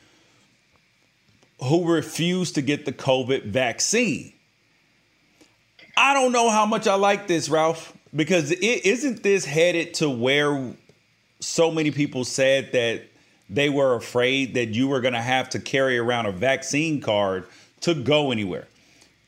[1.63, 4.33] who refuse to get the COVID vaccine.
[5.97, 10.09] I don't know how much I like this, Ralph, because it isn't this headed to
[10.09, 10.73] where
[11.39, 13.03] so many people said that
[13.49, 17.45] they were afraid that you were going to have to carry around a vaccine card
[17.81, 18.67] to go anywhere.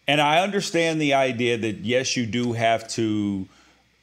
[0.07, 3.47] And I understand the idea that yes, you do have to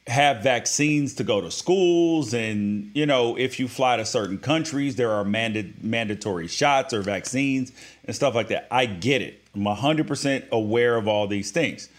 [0.07, 4.97] have vaccines to go to schools and you know if you fly to certain countries
[4.97, 7.71] there are manda- mandatory shots or vaccines
[8.05, 8.67] and stuff like that.
[8.69, 9.41] I get it.
[9.55, 11.89] I'm 100% aware of all these things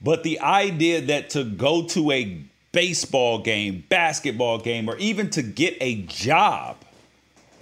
[0.00, 5.42] but the idea that to go to a baseball game basketball game or even to
[5.42, 6.76] get a job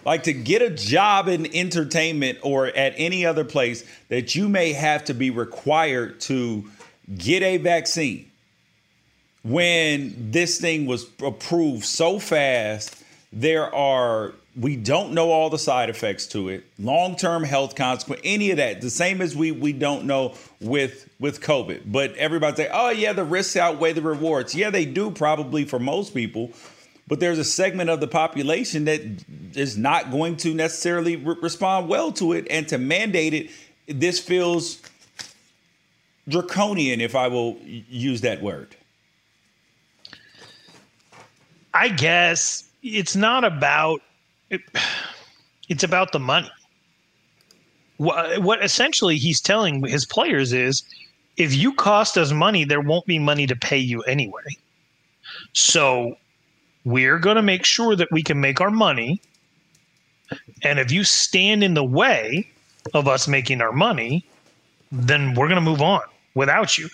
[0.05, 4.73] like to get a job in entertainment or at any other place that you may
[4.73, 6.65] have to be required to
[7.17, 8.29] get a vaccine
[9.43, 15.89] when this thing was approved so fast, there are we don't know all the side
[15.89, 18.81] effects to it, long-term health consequence, any of that.
[18.81, 21.83] The same as we we don't know with with COVID.
[21.87, 25.79] But everybody say, "Oh yeah, the risks outweigh the rewards." Yeah, they do probably for
[25.79, 26.51] most people.
[27.07, 29.01] But there's a segment of the population that
[29.55, 33.51] is not going to necessarily re- respond well to it, and to mandate it,
[33.87, 34.83] this feels
[36.29, 38.77] draconian, if I will use that word.
[41.73, 44.03] I guess it's not about
[44.51, 44.61] it,
[45.69, 46.51] it's about the money.
[47.99, 50.83] What, what essentially he's telling his players is
[51.37, 54.57] if you cost us money, there won't be money to pay you anyway.
[55.53, 56.17] So
[56.85, 59.21] we're going to make sure that we can make our money.
[60.63, 62.49] And if you stand in the way
[62.95, 64.25] of us making our money,
[64.91, 66.03] then we're going to move on
[66.35, 66.89] without you.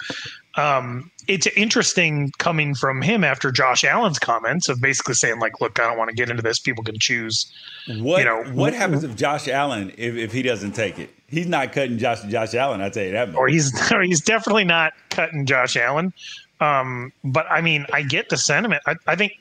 [0.57, 5.81] Um, it's interesting coming from him after Josh Allen's comments of basically saying like, "Look,
[5.81, 6.59] I don't want to get into this.
[6.61, 7.51] People can choose."
[7.89, 11.11] What You know, what w- happens if Josh Allen if, if he doesn't take it?
[11.29, 12.81] He's not cutting Josh Josh Allen.
[12.81, 13.29] I tell you that.
[13.29, 13.37] much.
[13.37, 16.13] Or he's or he's definitely not cutting Josh Allen.
[16.61, 18.83] Um, but I mean, I get the sentiment.
[18.87, 19.33] I, I think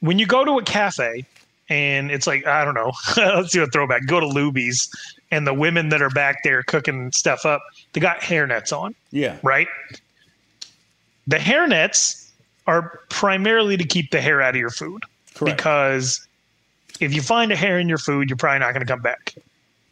[0.00, 1.24] when you go to a cafe
[1.68, 4.06] and it's like I don't know, let's do a throwback.
[4.06, 4.88] Go to Luby's
[5.30, 7.60] and the women that are back there cooking stuff up,
[7.92, 8.94] they got hairnets on.
[9.10, 9.36] Yeah.
[9.42, 9.68] right?
[11.26, 12.30] The hairnets
[12.66, 15.02] are primarily to keep the hair out of your food.
[15.34, 15.56] Correct.
[15.56, 16.26] Because
[17.00, 19.34] if you find a hair in your food, you're probably not going to come back.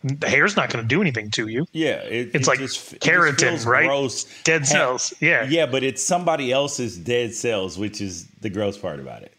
[0.02, 1.66] The hair's not going to do anything to you.
[1.72, 3.86] Yeah, it, It's it like just, keratin, right?
[3.86, 4.24] Gross.
[4.44, 5.14] Dead Ha- cells.
[5.20, 5.44] Yeah.
[5.48, 9.32] yeah, but it's somebody else's dead cells, which is the gross part about it.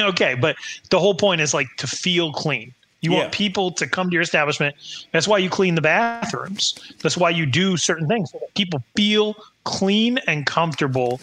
[0.00, 0.56] Okay, but
[0.90, 2.72] the whole point is like to feel clean.
[3.02, 3.18] You Yeah.
[3.18, 4.74] want people to come to your establishment.
[5.12, 6.74] That's why you clean the bathrooms.
[7.02, 8.30] That's why you do certain things.
[8.30, 9.34] So that people feel
[9.64, 11.20] clean and comfortable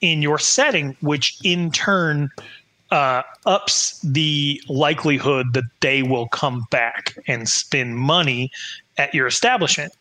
[0.00, 2.30] in your setting, which in turn
[2.90, 8.52] uh, ups the likelihood that they will come back and spend money
[8.98, 9.92] at your establishment.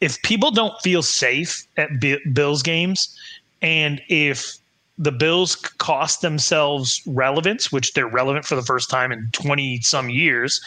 [0.00, 3.16] if people don't feel safe at B- Bills games,
[3.62, 4.58] and if
[5.02, 10.08] the Bills cost themselves relevance, which they're relevant for the first time in 20 some
[10.08, 10.60] years,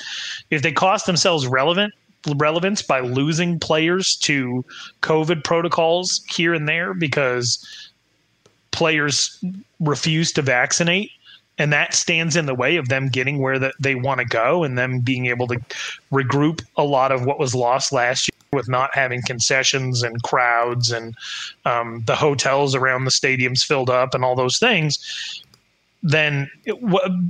[0.52, 1.94] if they cost themselves relevant
[2.38, 4.66] relevance by losing players to
[5.04, 7.90] COVID protocols here and there because
[8.72, 9.42] players
[9.80, 11.12] refuse to vaccinate,
[11.58, 14.66] and that stands in the way of them getting where that they want to go
[14.66, 15.58] and them being able to
[16.12, 20.92] regroup a lot of what was lost last year with not having concessions and crowds
[20.92, 21.16] and
[21.66, 25.44] um, the hotels around the stadiums filled up and all those things
[26.06, 26.76] then it,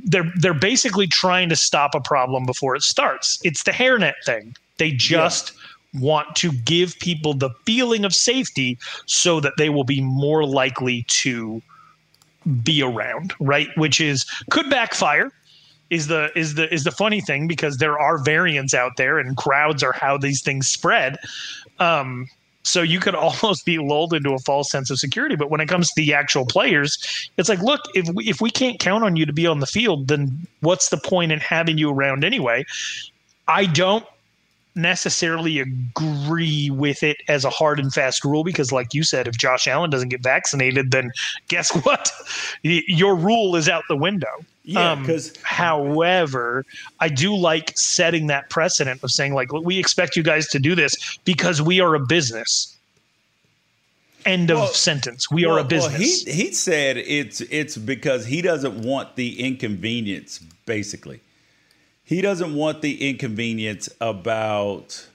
[0.04, 3.40] they're they're basically trying to stop a problem before it starts.
[3.44, 4.54] It's the hairnet thing.
[4.78, 5.54] They just
[5.94, 6.02] yeah.
[6.02, 11.06] want to give people the feeling of safety so that they will be more likely
[11.08, 11.62] to
[12.64, 13.70] be around, right?
[13.78, 15.32] Which is could backfire
[15.90, 19.38] is the is the is the funny thing because there are variants out there and
[19.38, 21.18] crowds are how these things spread.
[21.80, 22.28] Um,
[22.64, 25.36] so you could almost be lulled into a false sense of security.
[25.36, 28.50] But when it comes to the actual players, it's like, look, if we, if we
[28.50, 31.78] can't count on you to be on the field, then what's the point in having
[31.78, 32.66] you around anyway?
[33.48, 34.06] I don't
[34.76, 39.38] necessarily agree with it as a hard and fast rule because like you said if
[39.38, 41.12] Josh Allen doesn't get vaccinated then
[41.48, 42.12] guess what
[42.62, 44.28] your rule is out the window
[44.66, 46.66] yeah, because um, however,
[47.00, 50.76] I do like setting that precedent of saying like we expect you guys to do
[50.76, 52.76] this because we are a business.
[54.26, 55.30] End of sentence.
[55.30, 56.26] We well, are a business.
[56.26, 60.40] Well, he he said it's it's because he doesn't want the inconvenience.
[60.66, 61.20] Basically,
[62.04, 65.08] he doesn't want the inconvenience about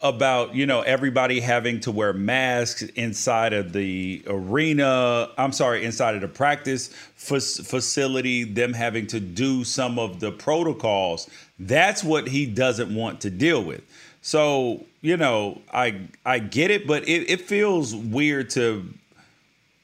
[0.00, 6.14] about you know everybody having to wear masks inside of the arena i'm sorry inside
[6.14, 11.28] of the practice facility them having to do some of the protocols.
[11.58, 13.82] That's what he doesn't want to deal with.
[14.22, 18.84] So you know i i get it but it, it feels weird to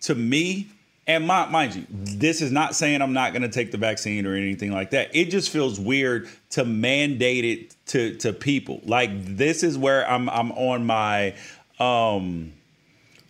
[0.00, 0.66] to me
[1.07, 4.26] and my, mind you, this is not saying I'm not going to take the vaccine
[4.26, 5.14] or anything like that.
[5.14, 8.80] It just feels weird to mandate it to to people.
[8.84, 11.34] Like this is where I'm I'm on my
[11.78, 12.52] um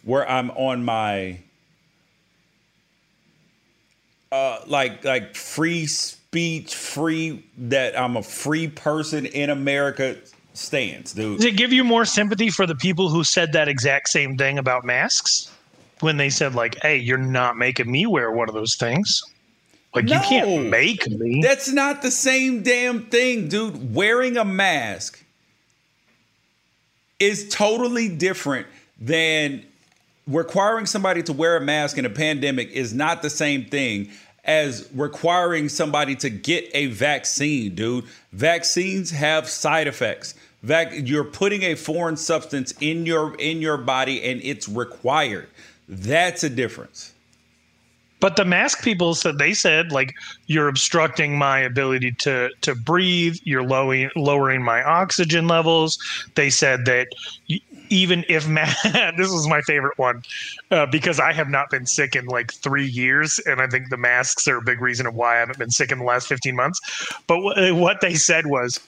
[0.05, 1.41] where I'm on my
[4.31, 10.17] uh like like free speech, free that I'm a free person in America
[10.53, 11.39] stance, dude.
[11.39, 14.59] Does it give you more sympathy for the people who said that exact same thing
[14.59, 15.51] about masks?
[16.05, 19.23] When they said like, "Hey, you're not making me wear one of those things."
[19.95, 21.41] Like no, you can't make me.
[21.43, 23.95] That's not the same damn thing, dude.
[23.95, 25.25] Wearing a mask
[27.21, 28.67] is totally different
[29.01, 29.65] than
[30.27, 34.11] requiring somebody to wear a mask in a pandemic is not the same thing
[34.45, 38.05] as requiring somebody to get a vaccine, dude.
[38.33, 40.35] Vaccines have side effects.
[40.63, 45.49] Vac- you're putting a foreign substance in your in your body and it's required.
[45.95, 47.13] That's a difference.
[48.21, 50.15] But the mask people said they said like
[50.47, 53.37] you're obstructing my ability to to breathe.
[53.45, 55.99] You're lowering lowering my oxygen levels.
[56.35, 57.09] They said that
[57.91, 58.65] even if ma-
[59.19, 60.23] this is my favorite one
[60.71, 63.99] uh, because I have not been sick in like three years, and I think the
[63.99, 66.57] masks are a big reason of why I haven't been sick in the last fifteen
[66.57, 66.81] months.
[67.27, 68.81] But w- what they said was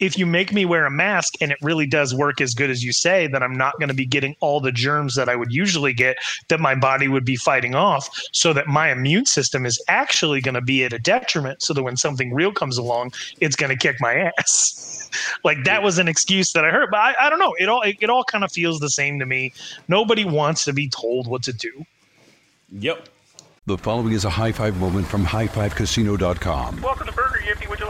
[0.00, 2.82] if you make me wear a mask and it really does work as good as
[2.82, 5.52] you say, then I'm not going to be getting all the germs that I would
[5.52, 6.16] usually get
[6.48, 10.54] that my body would be fighting off, so that my immune system is actually going
[10.54, 11.62] to be at a detriment.
[11.62, 15.10] So that when something real comes along, it's going to kick my ass.
[15.44, 17.54] like that was an excuse that I heard, but I, I don't know.
[17.58, 19.52] It all it, it all kind of feels the same to me.
[19.86, 21.84] Nobody wants to be told what to do.
[22.72, 23.08] Yep.
[23.66, 26.80] The following is a high five moment from highfivecasino.com.
[26.80, 27.68] Welcome to Burger Yippee.
[27.68, 27.86] Would you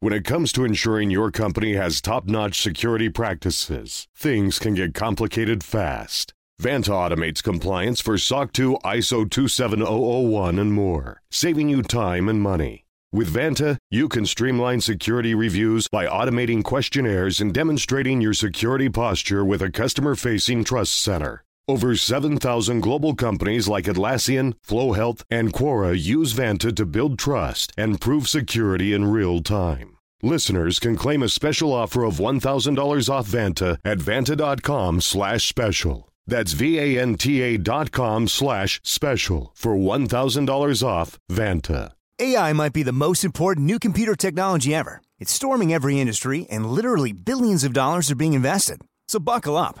[0.00, 4.94] When it comes to ensuring your company has top notch security practices, things can get
[4.94, 6.32] complicated fast.
[6.62, 12.84] Vanta automates compliance for SOC 2, ISO 27001, and more, saving you time and money.
[13.12, 19.44] With Vanta, you can streamline security reviews by automating questionnaires and demonstrating your security posture
[19.44, 21.42] with a customer facing trust center.
[21.70, 27.74] Over 7,000 global companies like Atlassian, Flo Health, and Quora use Vanta to build trust
[27.76, 29.98] and prove security in real time.
[30.22, 36.10] Listeners can claim a special offer of $1,000 off Vanta at vanta.com slash special.
[36.26, 41.92] That's V-A-N-T-A dot com slash special for $1,000 off Vanta.
[42.18, 45.02] AI might be the most important new computer technology ever.
[45.18, 48.80] It's storming every industry and literally billions of dollars are being invested.
[49.06, 49.80] So buckle up.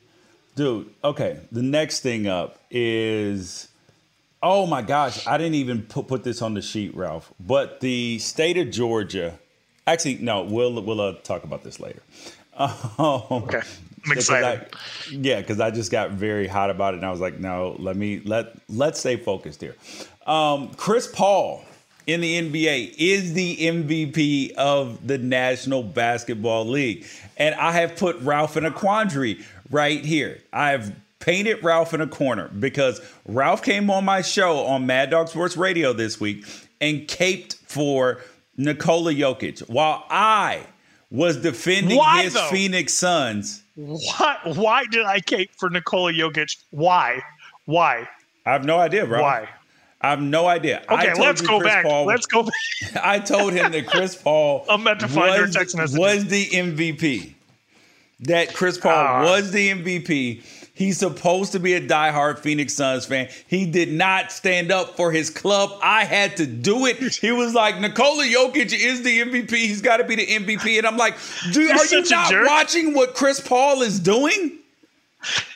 [0.55, 0.93] dude.
[1.03, 3.67] Okay, the next thing up is.
[4.43, 7.31] Oh my gosh, I didn't even put, put this on the sheet, Ralph.
[7.39, 9.37] But the state of Georgia.
[9.85, 10.43] Actually, no.
[10.43, 12.01] We'll we'll uh, talk about this later.
[12.59, 13.61] Um, okay,
[14.05, 14.45] I'm excited.
[14.45, 14.67] I,
[15.09, 17.95] yeah, because I just got very hot about it, and I was like, no, let
[17.95, 19.75] me let let's stay focused here.
[20.27, 21.63] Um, Chris Paul
[22.07, 27.05] in the NBA is the MVP of the National Basketball League.
[27.37, 29.39] And I have put Ralph in a quandary
[29.71, 30.41] right here.
[30.53, 35.27] I've painted Ralph in a corner because Ralph came on my show on Mad Dog
[35.29, 36.45] Sports Radio this week
[36.79, 38.19] and caped for
[38.57, 40.61] Nikola Jokic while I
[41.09, 42.47] was defending Why, his though?
[42.49, 43.63] Phoenix Suns.
[43.75, 44.37] Why?
[44.45, 46.57] Why did I cape for Nikola Jokic?
[46.71, 47.21] Why?
[47.65, 48.07] Why?
[48.45, 49.21] I have no idea, Ralph.
[49.23, 49.49] Why?
[50.03, 50.83] I have no idea.
[50.89, 51.85] I Okay, told let's go Chris back.
[51.85, 52.53] Paul- Let's go back.
[53.03, 55.99] I told him that Chris Paul I'm about to find was, text messages.
[55.99, 57.35] was the MVP.
[58.21, 59.21] That Chris Paul Ah.
[59.23, 60.43] was the MVP.
[60.73, 63.29] He's supposed to be a diehard Phoenix Suns fan.
[63.47, 65.77] He did not stand up for his club.
[65.83, 66.97] I had to do it.
[67.15, 69.51] He was like, Nikola Jokic is the MVP.
[69.51, 70.77] He's got to be the MVP.
[70.79, 71.15] And I'm like,
[71.51, 74.57] dude, are you not watching what Chris Paul is doing?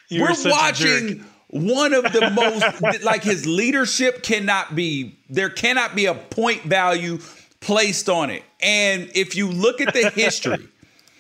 [0.10, 0.90] You're We're such a jerk.
[1.20, 2.30] watching one of the
[2.82, 7.20] most like his leadership cannot be there cannot be a point value
[7.62, 8.44] placed on it.
[8.62, 10.68] And if you look at the history,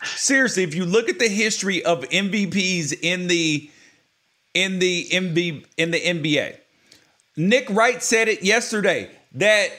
[0.06, 3.70] seriously, if you look at the history of MVPs in the
[4.54, 6.58] in the MB in the NBA,
[7.38, 9.70] Nick Wright said it yesterday that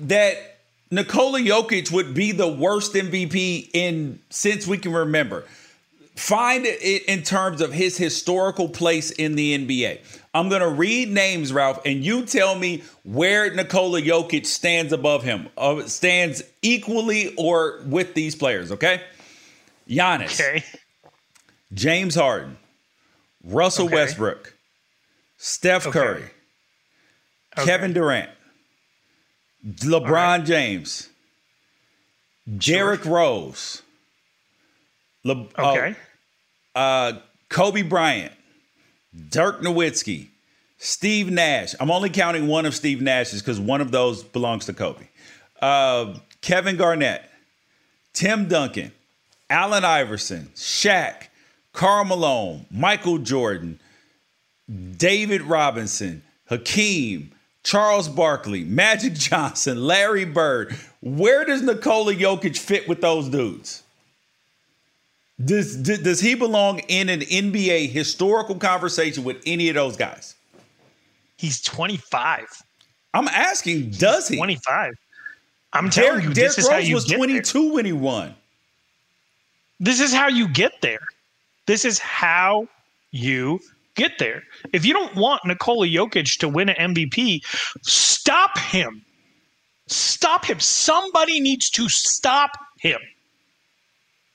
[0.00, 0.58] that
[0.90, 5.44] Nikola Jokic would be the worst MVP in since we can remember
[6.18, 10.00] find it in terms of his historical place in the NBA.
[10.34, 15.22] I'm going to read names, Ralph, and you tell me where Nikola Jokic stands above
[15.22, 19.00] him, uh, stands equally or with these players, okay?
[19.88, 20.64] Giannis, Okay.
[21.72, 22.56] James Harden,
[23.44, 23.94] Russell Okay.
[23.94, 24.54] Westbrook,
[25.36, 25.98] Steph Okay.
[25.98, 26.24] Curry,
[27.56, 28.30] Kevin Durant,
[29.66, 31.08] LeBron James,
[32.58, 33.82] Derrick Rose,
[35.24, 35.94] Le- oh, Okay.
[36.74, 37.12] uh,
[37.48, 38.32] Kobe Bryant,
[39.30, 40.28] Dirk Nowitzki,
[40.78, 41.74] Steve Nash.
[41.80, 45.06] I'm only counting one of Steve Nash's because one of those belongs to Kobe.
[45.60, 47.28] Uh, Kevin Garnett,
[48.12, 48.92] Tim Duncan,
[49.50, 51.28] Allen Iverson, Shaq,
[51.72, 53.78] Karl Malone, Michael Jordan,
[54.96, 57.32] David Robinson, Hakeem,
[57.62, 60.76] Charles Barkley, Magic Johnson, Larry Bird.
[61.00, 63.82] Where does Nikola Jokic fit with those dudes?
[65.42, 70.34] Does, does he belong in an NBA historical conversation with any of those guys?
[71.36, 72.46] He's 25.
[73.14, 74.36] I'm asking, does he?
[74.36, 74.94] 25.
[75.72, 78.34] I'm telling Derrick, you, Derrick this is how Rose was get 22 when he won.
[79.80, 81.00] This is how you get there.
[81.66, 82.68] This is how
[83.10, 83.60] you
[83.94, 84.42] get there.
[84.72, 87.40] If you don't want Nikola Jokic to win an MVP,
[87.82, 89.04] stop him.
[89.86, 90.60] Stop him.
[90.60, 93.00] Somebody needs to stop him.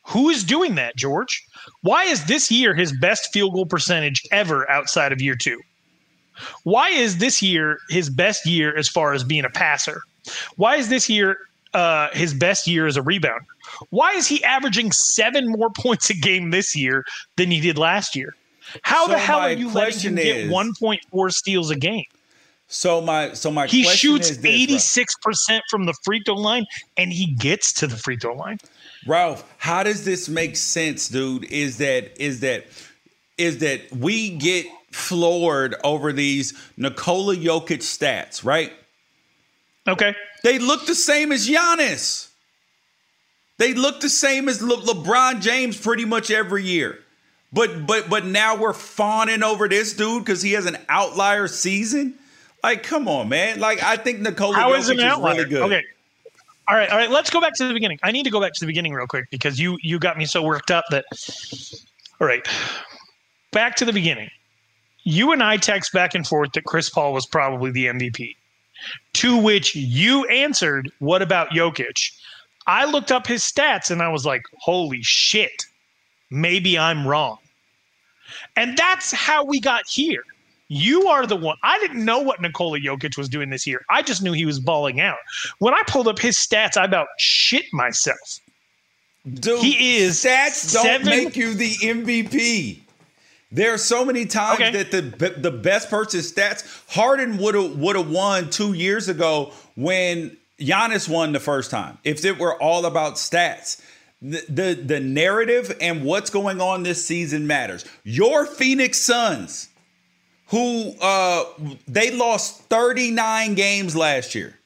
[0.08, 1.46] Who is doing that, George?
[1.82, 5.62] Why is this year his best field goal percentage ever outside of year two?
[6.64, 10.02] Why is this year his best year as far as being a passer?
[10.56, 11.38] Why is this year
[11.74, 13.46] uh, his best year as a rebounder?
[13.89, 17.05] Why is he averaging seven more points a game this year
[17.38, 18.36] than he did last year?
[18.82, 22.05] How the hell are you letting him question get 1.4 steals a game?
[22.67, 26.65] So my so my He shoots this, 86% from the free throw line
[26.97, 28.57] and he gets to the free throw line.
[29.05, 31.43] Ralph, how does this make sense, dude?
[31.45, 32.65] Is that is that
[33.38, 38.71] is that we get floored over these Nikola Jokic stats, right?
[39.88, 40.15] Okay.
[40.43, 42.30] They look the same as Giannis.
[43.58, 46.99] They look the same as Le- LeBron James pretty much every year.
[47.51, 52.16] But but but now we're fawning over this dude because he has an outlier season.
[52.64, 53.60] Like, come on, man.
[53.60, 55.62] Like, I think Nikola How Jokic is an is really good.
[55.64, 55.84] Okay.
[56.70, 57.12] All right, all right.
[57.12, 57.99] Let's go back to the beginning.
[58.04, 60.26] I need to go back to the beginning real quick because you you got me
[60.26, 61.06] so worked up that.
[62.22, 62.47] All right,
[63.51, 64.30] back to the beginning.
[65.04, 68.38] You and I text back and forth that Chris Paul was probably the MVP.
[69.16, 72.12] To which you answered, "What about Jokic?"
[72.68, 75.66] I looked up his stats and I was like, "Holy shit,
[76.30, 77.38] maybe I'm wrong."
[78.55, 80.24] And that's how we got here.
[80.70, 81.57] You are the one.
[81.61, 83.86] I didn't know what Nikola Jokic was doing this year.
[83.89, 85.18] I just knew he was balling out.
[85.59, 88.39] When I pulled up his stats, I about shit myself.
[89.32, 92.80] Dude, he is stats don't seven- make you the MVP.
[93.51, 95.01] There are so many times that the
[95.38, 96.64] the best person's stats.
[96.89, 101.97] Harden would have would have won two years ago when Giannis won the first time.
[102.03, 103.82] If it were all about stats,
[104.22, 107.86] the the, the narrative and what's going on this season matters.
[108.03, 109.70] Your Phoenix Suns,
[110.47, 111.43] who uh
[111.88, 114.57] they lost thirty nine games last year.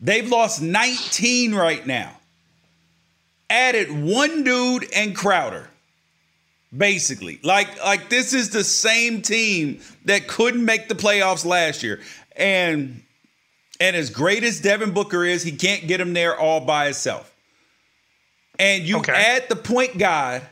[0.00, 2.12] They've lost 19 right now.
[3.48, 5.70] Added one dude and Crowder.
[6.76, 7.40] Basically.
[7.42, 12.00] Like like this is the same team that couldn't make the playoffs last year.
[12.36, 13.02] And
[13.80, 17.32] and as great as Devin Booker is, he can't get him there all by himself.
[18.58, 20.42] And you add the point guard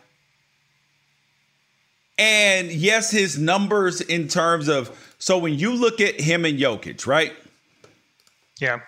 [2.19, 7.07] and yes, his numbers in terms of so when you look at him and Jokic,
[7.07, 7.33] right?
[8.61, 8.81] Yeah.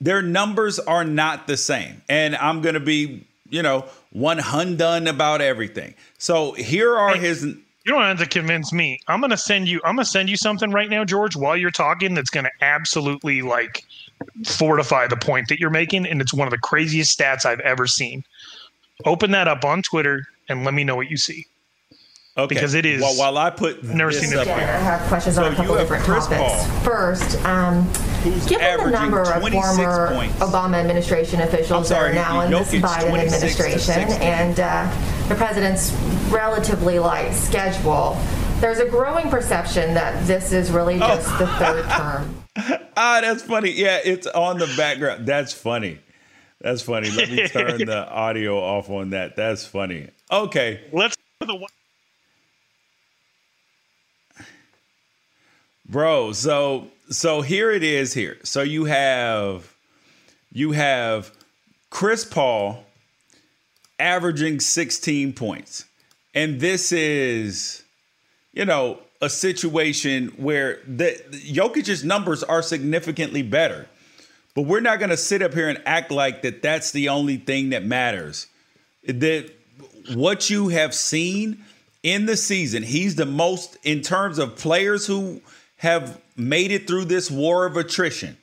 [0.00, 2.02] Their numbers are not the same.
[2.08, 5.94] And I'm gonna be, you know, one hundred about everything.
[6.18, 8.98] So here are his You don't have to convince me.
[9.08, 9.80] I'm gonna send you.
[9.84, 12.14] I'm gonna send you something right now, George, while you're talking.
[12.14, 13.84] That's gonna absolutely like
[14.46, 17.86] fortify the point that you're making, and it's one of the craziest stats I've ever
[17.86, 18.24] seen.
[19.04, 21.46] Open that up on Twitter and let me know what you see.
[22.36, 22.54] Okay.
[22.54, 23.00] Because it is.
[23.00, 24.56] While, while I put never this seen this up here.
[24.56, 26.66] I have questions So on a couple different Chris topics.
[26.66, 27.84] Paul, First, um,
[28.48, 30.38] given the number of former points.
[30.38, 34.90] Obama administration officials sorry, that are now in this Biden administration and uh,
[35.28, 35.92] the president's
[36.30, 38.16] relatively light schedule,
[38.60, 40.98] there's a growing perception that this is really Oh.
[41.00, 42.36] just the third term.
[42.96, 43.70] Ah, that's funny.
[43.70, 45.26] Yeah, it's on the background.
[45.26, 45.98] That's funny.
[46.60, 47.10] That's funny.
[47.10, 49.36] Let me turn the audio off on that.
[49.36, 50.08] That's funny.
[50.30, 50.80] Okay.
[50.92, 51.68] Let's the one.
[55.86, 58.38] Bro, so so here it is here.
[58.44, 59.74] So you have
[60.52, 61.30] you have
[61.90, 62.83] Chris Paul
[63.98, 65.84] averaging 16 points.
[66.34, 67.84] And this is
[68.54, 73.88] you know, a situation where the Jokic's numbers are significantly better.
[74.54, 77.36] But we're not going to sit up here and act like that that's the only
[77.36, 78.46] thing that matters.
[79.04, 79.50] That
[80.14, 81.64] what you have seen
[82.04, 85.40] in the season, he's the most in terms of players who
[85.78, 88.36] have made it through this war of attrition.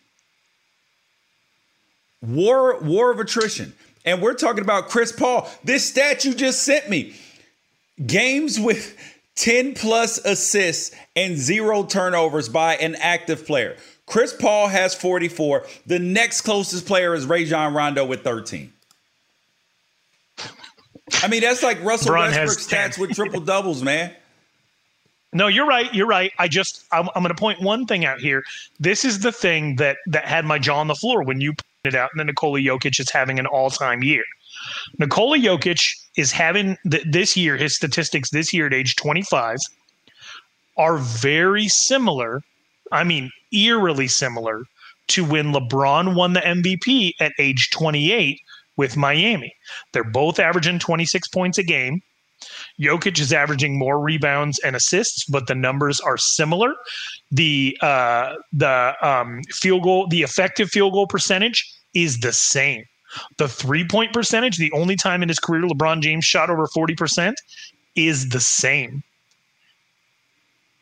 [2.22, 3.74] War war of attrition.
[4.06, 5.49] And we're talking about Chris Paul.
[5.64, 7.14] This stat you just sent me.
[8.06, 8.97] Games with
[9.36, 13.78] 10 plus assists and zero turnovers by an active player.
[14.06, 15.66] Chris Paul has 44.
[15.86, 18.74] The next closest player is Rajon Rondo with 13.
[21.24, 24.14] I mean, that's like Russell Bron has Westbrook stats with triple doubles, man.
[25.34, 25.93] No, you're right.
[25.93, 26.34] You're right.
[26.39, 28.43] I just I'm, I'm going to point one thing out here.
[28.80, 31.97] This is the thing that that had my jaw on the floor when you pointed
[31.97, 34.23] out that Nikola Jokic is having an all time year.
[34.99, 35.82] Nikola Jokic
[36.15, 39.57] is having th- this year his statistics this year at age 25
[40.77, 42.41] are very similar.
[42.91, 44.63] I mean, eerily similar
[45.07, 48.39] to when LeBron won the MVP at age 28
[48.77, 49.53] with Miami.
[49.91, 52.01] They're both averaging 26 points a game.
[52.82, 56.73] Jokic is averaging more rebounds and assists, but the numbers are similar.
[57.29, 62.84] The uh, the um, field goal, the effective field goal percentage is the same.
[63.38, 66.95] The three point percentage, the only time in his career LeBron James shot over forty
[66.95, 67.36] percent,
[67.95, 69.03] is the same.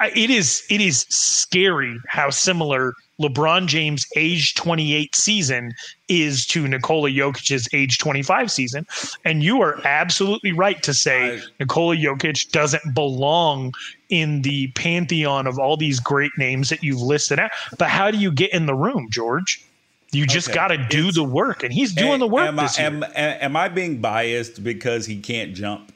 [0.01, 5.73] It is it is scary how similar LeBron James' age 28 season
[6.07, 8.87] is to Nikola Jokic's age 25 season.
[9.25, 13.73] And you are absolutely right to say I, Nikola Jokic doesn't belong
[14.09, 17.51] in the pantheon of all these great names that you've listed out.
[17.77, 19.63] But how do you get in the room, George?
[20.11, 20.55] You just okay.
[20.55, 22.69] got to do it's, the work, and he's doing the work am I.
[22.79, 25.93] Am, am I being biased because he can't jump,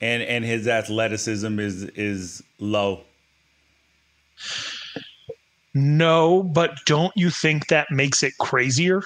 [0.00, 3.04] and and his athleticism is is low?
[5.74, 9.02] No, but don't you think that makes it crazier?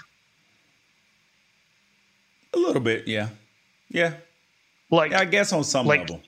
[2.54, 3.28] A little bit, yeah,
[3.88, 4.14] yeah.
[4.90, 6.22] Like I guess on some like, level.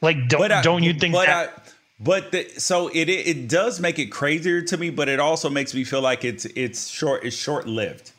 [0.00, 1.48] Like don't I, don't you think but that?
[1.48, 5.48] I, but the, so it, it does make it crazier to me, but it also
[5.48, 8.12] makes me feel like it's it's short it's short lived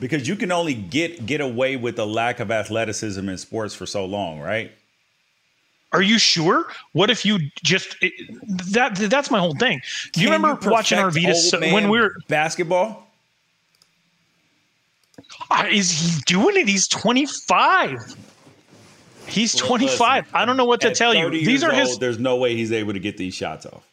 [0.00, 3.86] because you can only get get away with a lack of athleticism in sports for
[3.86, 4.72] so long, right?
[5.94, 6.66] Are you sure?
[6.92, 8.12] What if you just it,
[8.72, 8.96] that?
[8.96, 9.80] That's my whole thing.
[10.12, 13.06] Do you remember you watching Arvydas when we were basketball?
[15.50, 16.66] Uh, is he doing it?
[16.66, 18.00] He's twenty five.
[19.26, 20.26] He's well, 25.
[20.34, 21.30] I don't know what to tell you.
[21.30, 21.98] These are his.
[21.98, 23.88] there's no way he's able to get these shots off.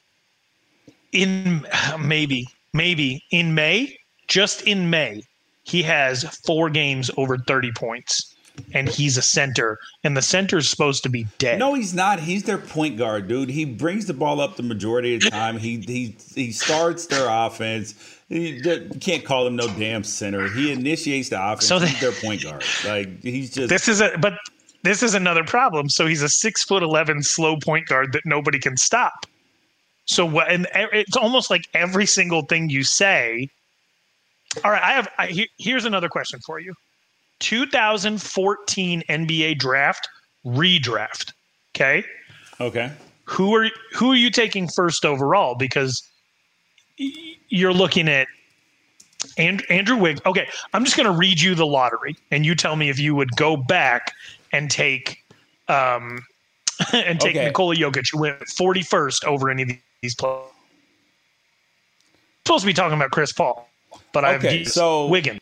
[1.13, 1.65] In
[1.99, 3.95] maybe, maybe in May,
[4.27, 5.23] just in May,
[5.63, 8.30] he has four games over 30 points
[8.73, 11.59] and he's a center, and the center is supposed to be dead.
[11.59, 12.19] No, he's not.
[12.19, 13.49] He's their point guard, dude.
[13.49, 15.57] He brings the ball up the majority of the time.
[15.57, 17.95] he he he starts their offense.
[18.29, 20.47] You can't call him no damn center.
[20.49, 21.65] He initiates the offense.
[21.65, 22.63] So they, he's their point guard.
[22.85, 24.33] Like he's just this is a but
[24.83, 25.89] this is another problem.
[25.89, 29.25] So he's a six foot eleven slow point guard that nobody can stop.
[30.05, 30.51] So what?
[30.51, 33.47] and it's almost like every single thing you say.
[34.63, 35.07] All right, I have.
[35.17, 36.73] I, here's another question for you.
[37.41, 40.07] 2014 NBA draft
[40.45, 41.33] redraft.
[41.75, 42.03] Okay.
[42.59, 42.91] Okay.
[43.25, 45.55] Who are who are you taking first overall?
[45.55, 46.01] Because
[46.97, 48.27] you're looking at
[49.37, 50.21] Andrew Wiggs.
[50.25, 53.15] Okay, I'm just going to read you the lottery, and you tell me if you
[53.15, 54.13] would go back
[54.51, 55.23] and take
[55.67, 56.23] um,
[56.93, 57.45] and take okay.
[57.45, 59.69] Nikola Jokic, who went 41st over any of
[60.01, 60.47] these players.
[62.45, 63.69] Supposed to be talking about Chris Paul,
[64.13, 65.40] but I okay, have so Wiggins.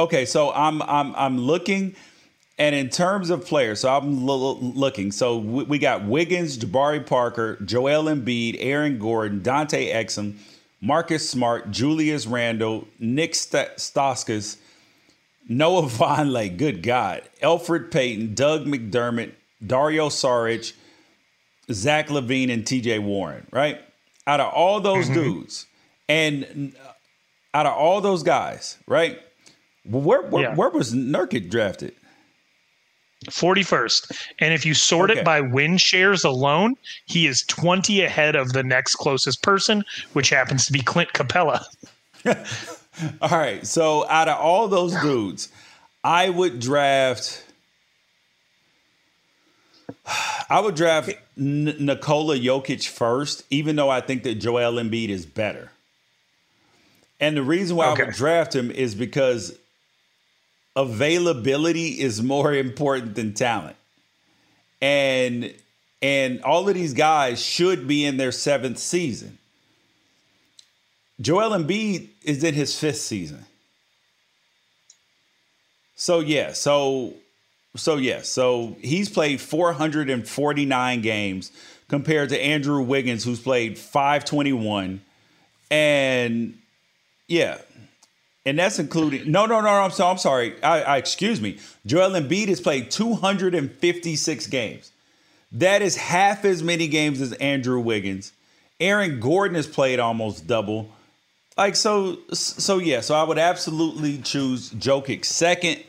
[0.00, 1.94] Okay, so I'm I'm I'm looking,
[2.56, 5.12] and in terms of players, so I'm l- looking.
[5.12, 10.38] So we, we got Wiggins, Jabari Parker, Joel Embiid, Aaron Gordon, Dante Exum,
[10.80, 14.56] Marcus Smart, Julius Randle, Nick St- Stauskas,
[15.50, 19.32] Noah Vonleh, good God, Elfrid Payton, Doug McDermott,
[19.66, 20.72] Dario Saric,
[21.70, 23.82] Zach LaVine, and TJ Warren, right?
[24.26, 25.14] Out of all those mm-hmm.
[25.14, 25.66] dudes,
[26.08, 26.72] and
[27.52, 29.20] out of all those guys, right?
[29.84, 30.54] Where where, yeah.
[30.54, 31.94] where was Nurkic drafted?
[33.26, 34.28] 41st.
[34.38, 35.20] And if you sort okay.
[35.20, 36.74] it by win shares alone,
[37.06, 41.62] he is 20 ahead of the next closest person, which happens to be Clint Capela.
[43.22, 43.66] all right.
[43.66, 45.50] So out of all those dudes,
[46.02, 47.44] I would draft.
[50.50, 55.26] I would draft N- Nikola Jokic first, even though I think that Joel Embiid is
[55.26, 55.72] better.
[57.20, 58.02] And the reason why okay.
[58.02, 59.58] I would draft him is because
[60.76, 63.76] availability is more important than talent.
[64.80, 65.54] And
[66.02, 69.38] and all of these guys should be in their seventh season.
[71.20, 73.44] Joel Embiid is in his fifth season.
[75.96, 77.14] So yeah, so
[77.76, 81.52] so yeah, so he's played 449 games
[81.88, 85.02] compared to Andrew Wiggins, who's played 521.
[85.70, 86.58] And
[87.28, 87.58] yeah,
[88.46, 89.68] and that's including no, no, no.
[89.68, 90.10] I'm sorry.
[90.10, 90.62] I'm sorry.
[90.62, 91.58] I, I excuse me.
[91.86, 94.92] Joel Embiid has played 256 games.
[95.52, 98.32] That is half as many games as Andrew Wiggins.
[98.78, 100.90] Aaron Gordon has played almost double.
[101.56, 103.00] Like so, so yeah.
[103.00, 105.82] So I would absolutely choose Jokic second.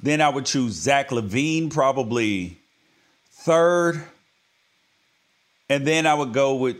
[0.00, 2.58] Then I would choose Zach LaVine probably
[3.30, 4.02] third,
[5.68, 6.76] and then I would go with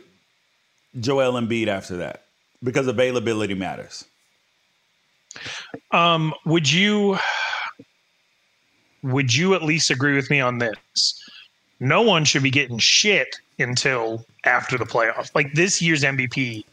[0.98, 2.24] Joel Embiid after that
[2.62, 4.04] because availability matters.
[5.90, 7.18] Um, would you
[9.02, 11.22] would you at least agree with me on this?
[11.80, 15.34] No one should be getting shit until after the playoffs.
[15.34, 16.64] Like this year's MVP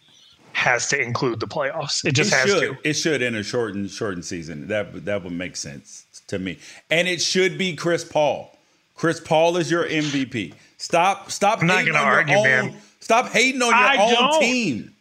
[0.53, 2.05] has to include the playoffs.
[2.05, 2.61] It just it has should.
[2.61, 2.89] to.
[2.89, 4.67] It should in a shortened shortened season.
[4.67, 6.59] That that would make sense to me.
[6.89, 8.55] And it should be Chris Paul.
[8.95, 10.53] Chris Paul is your MVP.
[10.77, 12.81] Stop stop I'm not gonna argue, own, man.
[12.99, 14.39] Stop hating on your I own don't.
[14.41, 14.95] team.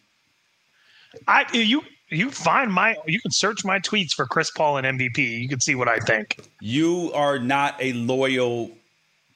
[1.27, 5.19] I you you find my you can search my tweets for Chris Paul and MVP.
[5.19, 6.39] You can see what I think.
[6.61, 8.71] You are not a loyal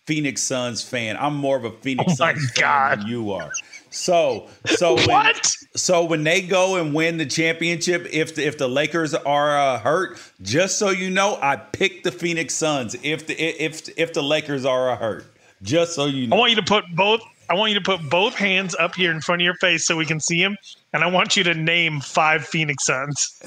[0.06, 1.16] Phoenix Suns fan.
[1.18, 3.52] I'm more of a Phoenix oh Suns fan than you are.
[3.90, 5.52] So so when, What?
[5.76, 9.78] So when they go and win the championship, if the, if the Lakers are uh,
[9.78, 12.96] hurt, just so you know, I picked the Phoenix Suns.
[13.02, 15.26] If the if if the Lakers are uh, hurt,
[15.62, 17.22] just so you know, I want you to put both.
[17.52, 19.94] I want you to put both hands up here in front of your face so
[19.94, 20.56] we can see them,
[20.94, 23.42] and I want you to name five Phoenix Suns.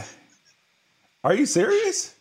[1.23, 2.13] Are you serious?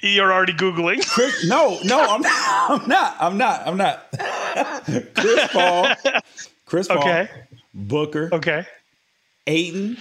[0.00, 1.06] You're already googling.
[1.08, 2.32] Chris, no, no, I'm not.
[2.82, 3.16] I'm not.
[3.20, 3.68] I'm not.
[3.68, 5.14] I'm not.
[5.14, 5.94] Chris Paul.
[6.66, 6.98] Chris Paul.
[6.98, 7.28] Okay.
[7.72, 8.28] Booker.
[8.32, 8.66] Okay.
[9.46, 9.96] Ayton.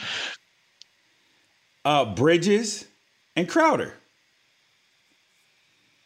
[1.86, 2.88] Uh, Bridges
[3.36, 3.94] and Crowder.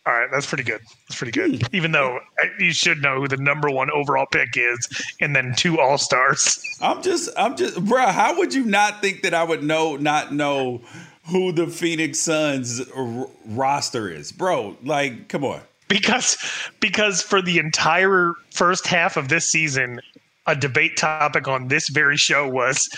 [0.05, 0.81] All right, that's pretty good.
[1.07, 1.67] That's pretty good.
[1.73, 4.87] Even though uh, you should know who the number one overall pick is,
[5.21, 6.63] and then two All Stars.
[6.81, 8.07] I'm just, I'm just, bro.
[8.07, 10.81] How would you not think that I would know, not know
[11.27, 14.75] who the Phoenix Suns r- roster is, bro?
[14.83, 15.61] Like, come on.
[15.87, 16.35] because
[16.79, 20.01] because for the entire first half of this season,
[20.47, 22.89] a debate topic on this very show was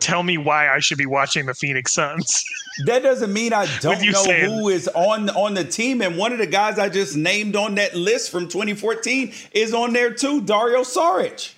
[0.00, 2.44] tell me why I should be watching the Phoenix Suns.
[2.86, 6.00] That doesn't mean I don't know saying- who is on on the team.
[6.00, 9.92] And one of the guys I just named on that list from 2014 is on
[9.92, 11.54] there too, Dario Saric.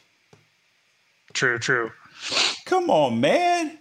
[1.35, 1.91] True, true.
[2.65, 3.77] Come on, man.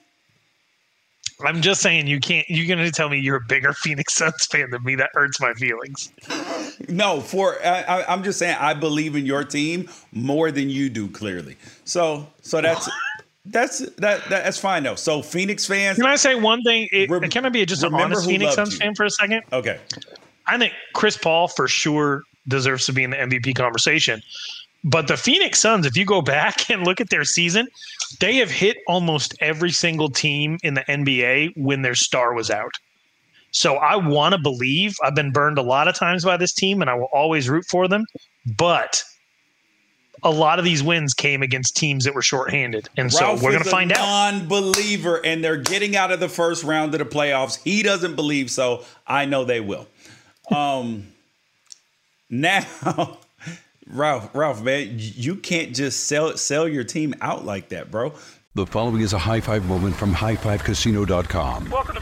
[1.46, 4.70] I'm just saying you can't you're gonna tell me you're a bigger Phoenix Suns fan
[4.72, 4.96] than me.
[4.96, 6.12] That hurts my feelings.
[6.90, 10.90] No, for I, I, I'm just saying I believe in your team more than you
[10.90, 11.08] do.
[11.08, 11.56] Clearly,
[11.86, 12.90] so so that's
[13.52, 14.96] that's that that's fine though.
[14.96, 16.88] So Phoenix fans, Can I say one thing?
[16.92, 19.44] It, Rem- can I be just an remember honest Phoenix Suns fan for a second?
[19.54, 19.80] okay,
[20.48, 24.22] I think Chris Paul for sure deserves to be in the MVP conversation.
[24.84, 27.68] But the Phoenix Suns, if you go back and look at their season,
[28.20, 32.72] they have hit almost every single team in the NBA when their star was out.
[33.52, 36.82] So I want to believe I've been burned a lot of times by this team
[36.82, 38.06] and I will always root for them.
[38.58, 39.04] But
[40.24, 42.90] a lot of these wins came against teams that were shorthanded.
[42.98, 44.00] And so Ralph we're going to find out.
[44.00, 47.62] Non-believer, and they're getting out of the first round of the playoffs.
[47.64, 48.84] He doesn't believe so.
[49.08, 49.88] I know they will.
[50.52, 51.08] Um,
[52.30, 52.66] now,
[53.88, 58.14] Ralph, Ralph, man, you can't just sell sell your team out like that, bro.
[58.56, 61.70] The following is a high five moment from highfivecasino.com.
[61.70, 62.02] Welcome to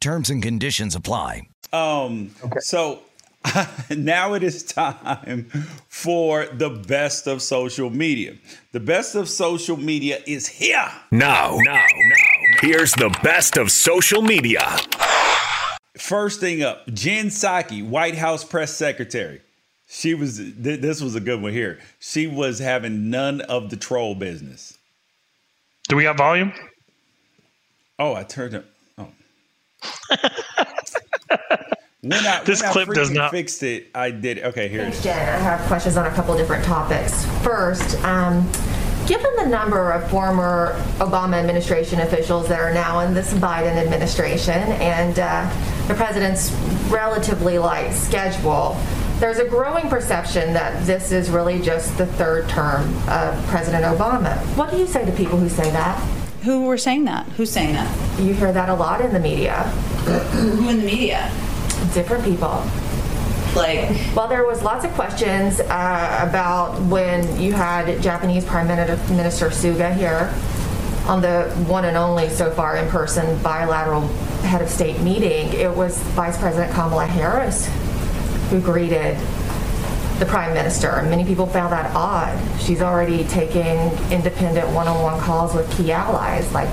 [0.00, 1.48] Terms and conditions apply.
[1.72, 2.60] Um, okay.
[2.60, 3.02] so
[3.90, 5.50] now it is time
[5.88, 8.34] for the best of social media.
[8.72, 10.88] The best of social media is here.
[11.10, 11.84] Now, now, now,
[12.60, 14.78] here's the best of social media.
[15.96, 19.40] First thing up, Jen Psaki, White House press secretary.
[19.88, 21.80] She was th- this was a good one here.
[21.98, 24.78] She was having none of the troll business.
[25.88, 26.52] Do we have volume?
[27.98, 28.66] Oh, I turned it.
[32.02, 33.88] When I, This when I clip does not fixed it.
[33.94, 34.38] I did.
[34.38, 35.02] Okay, here Thanks.
[35.02, 35.18] Jen.
[35.18, 37.24] I have questions on a couple different topics.
[37.42, 38.48] First, um,
[39.08, 44.52] given the number of former Obama administration officials that are now in this Biden administration
[44.52, 45.50] and uh,
[45.88, 46.52] the president's
[46.88, 48.76] relatively light schedule,
[49.18, 54.36] there's a growing perception that this is really just the third term of President Obama.
[54.56, 56.17] What do you say to people who say that?
[56.42, 57.26] Who were saying that?
[57.30, 58.20] Who's saying that?
[58.20, 59.62] You hear that a lot in the media.
[60.04, 61.30] Who in the media?
[61.94, 62.64] Different people.
[63.56, 69.46] Like, well, there was lots of questions uh, about when you had Japanese Prime Minister
[69.46, 70.32] Suga here
[71.08, 74.06] on the one and only so far in person bilateral
[74.42, 75.52] head of state meeting.
[75.54, 77.66] It was Vice President Kamala Harris
[78.50, 79.16] who greeted
[80.18, 81.02] the prime minister.
[81.02, 82.36] Many people found that odd.
[82.60, 83.76] She's already taking
[84.10, 86.68] independent one on one calls with key allies like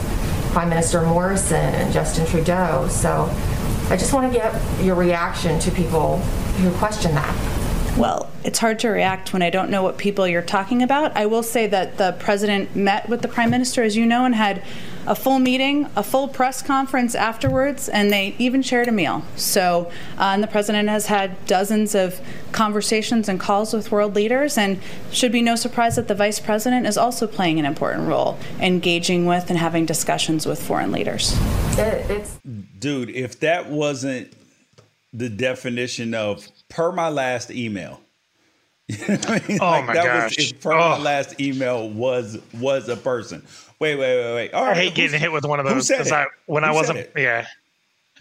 [0.51, 2.87] Prime Minister Morrison and Justin Trudeau.
[2.89, 3.29] So
[3.89, 6.17] I just want to get your reaction to people
[6.57, 7.97] who question that.
[7.97, 11.15] Well, it's hard to react when I don't know what people you're talking about.
[11.15, 14.35] I will say that the president met with the prime minister, as you know, and
[14.35, 14.63] had
[15.07, 19.23] a full meeting, a full press conference afterwards, and they even shared a meal.
[19.35, 22.19] So, uh, and the president has had dozens of
[22.51, 24.79] conversations and calls with world leaders, and
[25.11, 29.25] should be no surprise that the vice president is also playing an important role, engaging
[29.25, 31.35] with and having discussions with foreign leaders.
[31.77, 32.39] it's
[32.79, 33.09] dude.
[33.09, 34.33] If that wasn't
[35.15, 38.01] the definition of per my last email.
[38.87, 39.57] You know I mean?
[39.61, 40.37] Oh like my that gosh!
[40.37, 40.77] Was, if per oh.
[40.77, 43.41] my last email was was a person.
[43.85, 44.53] Wait, wait, wait, wait.
[44.55, 46.11] All I right, hate getting hit with one of those because?
[46.11, 47.07] I when Who I wasn't.
[47.15, 47.45] Yeah,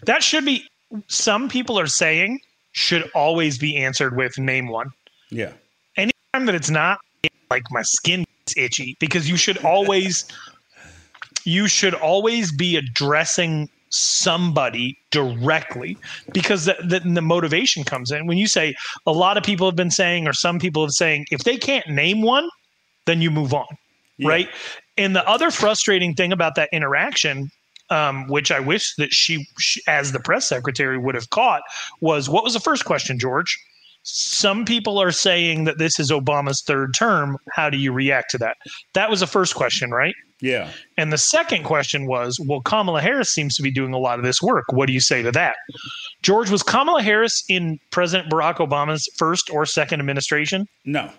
[0.03, 0.63] that should be.
[1.07, 2.39] Some people are saying
[2.73, 4.91] should always be answered with name one.
[5.31, 5.53] Yeah.
[5.97, 6.99] Anytime that it's not,
[7.49, 10.25] like my skin is itchy because you should always,
[11.45, 15.97] you should always be addressing somebody directly
[16.31, 18.75] because the, the, the motivation comes in when you say
[19.07, 21.87] a lot of people have been saying or some people have saying if they can't
[21.87, 22.49] name one
[23.05, 23.65] then you move on
[24.23, 24.49] right
[24.97, 27.49] and the other frustrating thing about that interaction
[27.89, 31.61] um, which i wish that she, she as the press secretary would have caught
[32.01, 33.57] was what was the first question george
[34.07, 38.37] some people are saying that this is obama's third term how do you react to
[38.37, 38.57] that
[38.93, 40.69] that was the first question right Yeah.
[40.97, 44.25] and the second question was, well, Kamala Harris seems to be doing a lot of
[44.25, 44.65] this work.
[44.71, 45.55] What do you say to that?
[46.21, 50.67] George, was Kamala Harris in President Barack Obama's first or second administration?
[50.83, 51.09] No.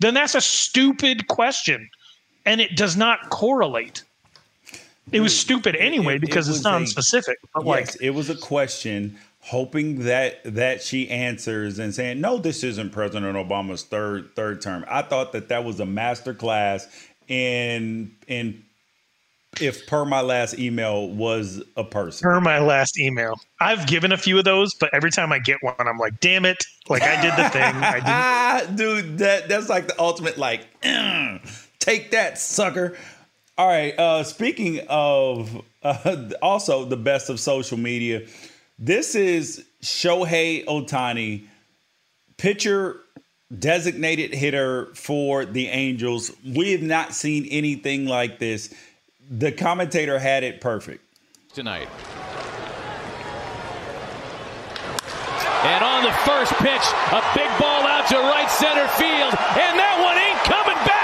[0.00, 1.88] Then that's a stupid question.
[2.46, 4.02] And it does not correlate.
[5.12, 7.38] It was stupid anyway It- it because was it's a- non-specific.
[7.54, 12.38] But yes, like, it was a question, hoping that that she answers and saying, "No,
[12.38, 16.88] this isn't President Obama's third third term." I thought that that was a master class
[17.28, 18.62] in in
[19.60, 22.22] if per my last email was a person.
[22.24, 25.62] per my last email, I've given a few of those, but every time I get
[25.62, 26.64] one, I'm like, damn it!
[26.88, 27.62] Like I did the thing.
[27.62, 31.40] I didn't Ah, dude, that that's like the ultimate like "Mm,
[31.84, 32.96] take that sucker.
[33.56, 38.26] All right, uh speaking of uh, also the best of social media,
[38.78, 41.46] this is Shohei Ohtani,
[42.36, 43.00] pitcher
[43.56, 46.32] designated hitter for the Angels.
[46.44, 48.74] We have not seen anything like this.
[49.30, 51.04] The commentator had it perfect.
[51.54, 51.88] tonight.
[55.64, 56.82] And on the first pitch,
[57.12, 60.94] a big ball out to right center field, and that one ain't coming back.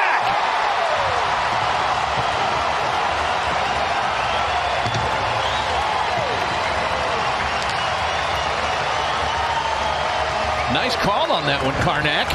[10.73, 12.31] Nice call on that one, Karnak.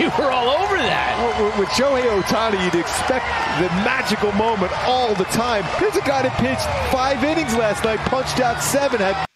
[0.00, 1.12] you were all over that.
[1.42, 3.26] With- With Shohei Ohtani, you'd expect
[3.60, 5.64] the magical moment all the time.
[5.78, 9.26] Here's a guy that pitched five innings last night, punched out seven, had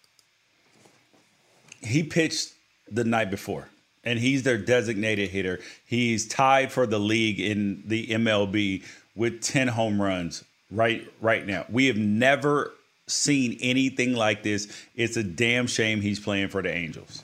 [1.81, 2.53] he pitched
[2.91, 3.67] the night before
[4.03, 8.83] and he's their designated hitter he's tied for the league in the mlb
[9.15, 12.71] with 10 home runs right right now we have never
[13.07, 17.23] seen anything like this it's a damn shame he's playing for the angels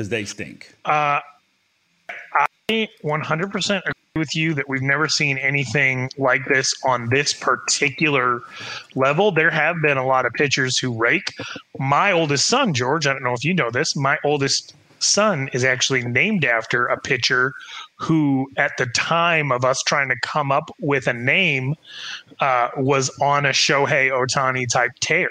[0.00, 1.20] because they stink Uh,
[2.70, 8.40] I 100% agree with you that we've never seen anything like this on this particular
[8.94, 9.30] level.
[9.30, 11.34] There have been a lot of pitchers who rake.
[11.78, 15.64] My oldest son, George, I don't know if you know this, my oldest son is
[15.64, 17.52] actually named after a pitcher
[17.96, 21.74] who, at the time of us trying to come up with a name,
[22.40, 25.28] uh, was on a Shohei Ohtani type tear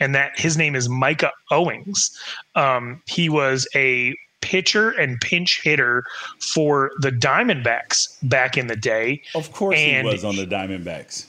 [0.00, 2.10] and that his name is Micah Owings.
[2.54, 6.04] Um, he was a pitcher and pinch hitter
[6.40, 9.20] for the Diamondbacks back in the day.
[9.34, 11.26] of course and he was on the diamondbacks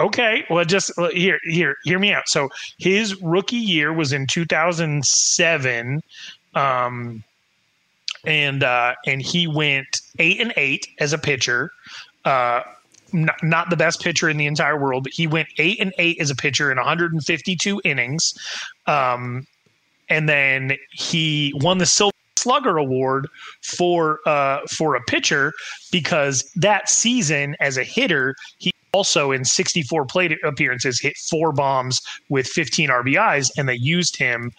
[0.00, 2.28] Okay, well, just here, here, hear me out.
[2.28, 2.48] So
[2.78, 6.02] his rookie year was in 2007,
[6.54, 7.24] um,
[8.24, 11.72] and uh, and he went eight and eight as a pitcher.
[12.24, 12.62] Uh,
[13.12, 16.20] not, not the best pitcher in the entire world, but he went eight and eight
[16.20, 18.34] as a pitcher in 152 innings.
[18.86, 19.46] Um,
[20.08, 23.28] and then he won the Silver Slugger Award
[23.62, 25.52] for uh, for a pitcher
[25.90, 32.00] because that season as a hitter he also in 64 plate appearances hit four bombs
[32.30, 34.50] with 15 RBIs and they used him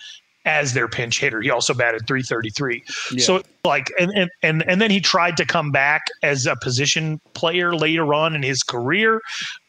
[0.45, 1.41] as their pinch hitter.
[1.41, 2.83] He also batted 333.
[3.11, 3.23] Yeah.
[3.23, 7.19] So like and, and and and then he tried to come back as a position
[7.33, 9.21] player later on in his career.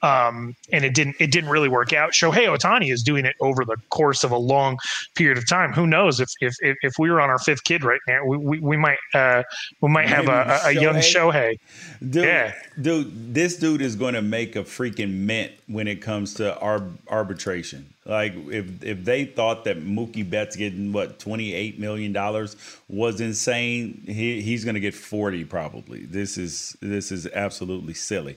[0.03, 2.13] Um, and it didn't it didn't really work out.
[2.13, 4.79] Shohei Ohtani is doing it over the course of a long
[5.17, 5.73] period of time.
[5.73, 8.37] Who knows if if if, if we were on our fifth kid right now, we
[8.37, 9.43] we, we might uh
[9.81, 11.59] we might have a, a, young Shohei.
[12.01, 12.55] Dude, Yeah.
[12.81, 16.97] dude, this dude is going to make a freaking mint when it comes to arb-
[17.09, 17.93] arbitration.
[18.11, 22.57] Like if if they thought that Mookie Betts getting what twenty eight million dollars
[22.89, 26.07] was insane, he he's going to get forty probably.
[26.07, 28.37] This is this is absolutely silly.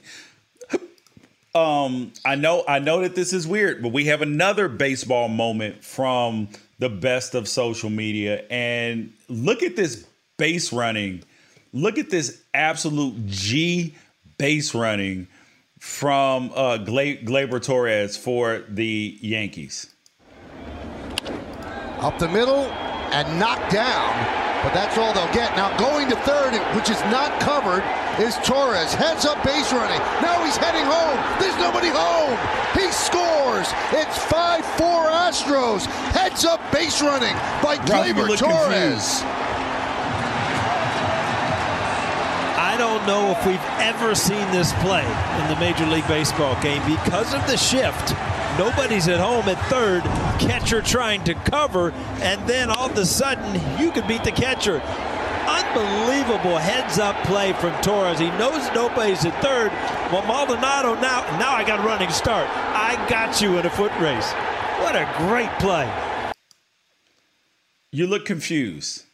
[1.55, 5.84] Um, I know I know that this is weird, but we have another baseball moment
[5.84, 10.05] from the best of social media, and look at this
[10.38, 11.24] base running.
[11.74, 13.95] Look at this absolute G
[14.38, 15.28] base running
[15.84, 19.93] from uh, Gla- Gleyber Torres for the Yankees.
[21.99, 22.63] Up the middle
[23.11, 24.39] and knocked down.
[24.63, 25.53] But that's all they'll get.
[25.57, 27.84] Now going to third, which is not covered,
[28.17, 28.93] is Torres.
[28.93, 29.99] Heads up base running.
[30.23, 31.19] Now he's heading home.
[31.38, 32.39] There's nobody home.
[32.71, 33.67] He scores.
[33.91, 35.86] It's 5-4 Astros.
[36.15, 39.19] Heads up base running by Ralph, you Gleyber Torres.
[39.19, 39.42] confused.
[42.84, 47.34] Don't know if we've ever seen this play in the Major League Baseball game because
[47.34, 48.11] of the shift.
[48.59, 50.03] Nobody's at home at third,
[50.38, 54.81] catcher trying to cover, and then all of a sudden you can beat the catcher.
[55.47, 58.19] Unbelievable heads up play from Torres.
[58.19, 59.71] He knows nobody's at third.
[60.11, 62.49] Well, Maldonado now, now I got a running start.
[62.49, 64.29] I got you in a foot race.
[64.81, 65.89] What a great play.
[67.93, 69.05] You look confused.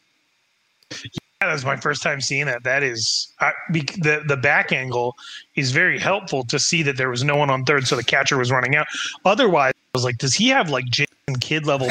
[1.42, 2.64] That was my first time seeing that.
[2.64, 5.16] That is I, the the back angle
[5.56, 8.38] is very helpful to see that there was no one on third, so the catcher
[8.38, 8.88] was running out.
[9.24, 11.08] Otherwise, I was like, does he have like Jason
[11.40, 11.88] Kidd level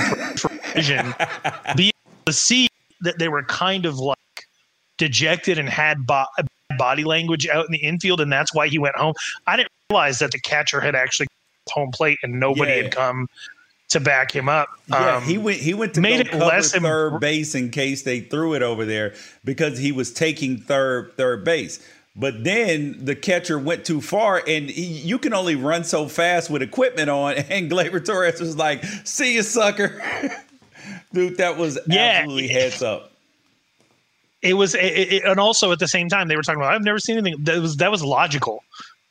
[0.74, 1.14] vision?
[1.76, 2.68] Be able to see
[3.00, 4.18] that they were kind of like
[4.98, 6.26] dejected and had bo-
[6.76, 9.14] body language out in the infield, and that's why he went home.
[9.46, 11.26] I didn't realize that the catcher had actually
[11.70, 12.82] home plate and nobody Yeah.
[12.82, 13.28] had come
[13.88, 14.68] to back him up.
[14.88, 15.58] Yeah, Um, he went.
[15.58, 18.54] He went to made go it cover less im- third base in case they threw
[18.54, 19.14] it over there
[19.44, 21.78] because he was taking third third base.
[22.16, 26.50] But then the catcher went too far, and he, you can only run so fast
[26.50, 27.34] with equipment on.
[27.50, 30.02] And Gleyber Torres was like, "See you, sucker."
[31.12, 33.12] Dude, that was absolutely heads up.
[34.42, 36.84] it was it, it, and also at the same time they were talking about i've
[36.84, 38.62] never seen anything that was that was logical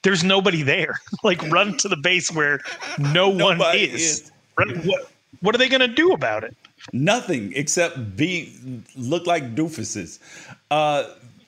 [0.03, 2.59] there's nobody there like run to the base where
[2.99, 4.31] no one is, is.
[4.57, 6.55] What, what are they going to do about it
[6.93, 8.53] Nothing except be
[8.95, 10.19] look like doofuses.
[10.71, 11.03] Uh,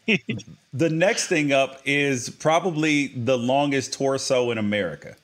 [0.74, 5.16] the next thing up is probably the longest torso in America.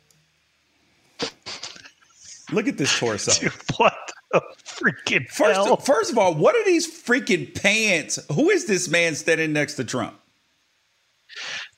[2.52, 3.50] Look at this torso.
[3.78, 3.98] what
[4.32, 5.78] the freaking First, hell?
[5.78, 8.20] first of all, what are these freaking pants?
[8.32, 10.20] Who is this man standing next to Trump?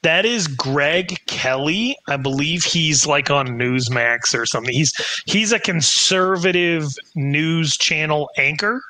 [0.04, 4.94] That is greg kelly i believe he's like on newsmax or something he's
[5.26, 6.86] he's a conservative
[7.16, 8.82] news channel anchor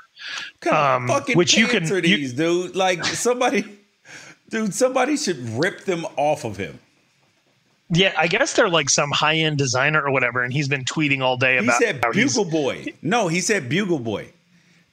[0.70, 2.76] um, Fucking which you can are you- dude?
[2.76, 3.64] Like somebody,
[4.50, 6.80] dude, somebody should rip them off of him.
[7.90, 11.38] yeah i guess they're like some high-end designer or whatever and he's been tweeting all
[11.38, 12.86] day He about said how he's- Bugle Boy.
[13.02, 14.30] No, he said Bugle Boy.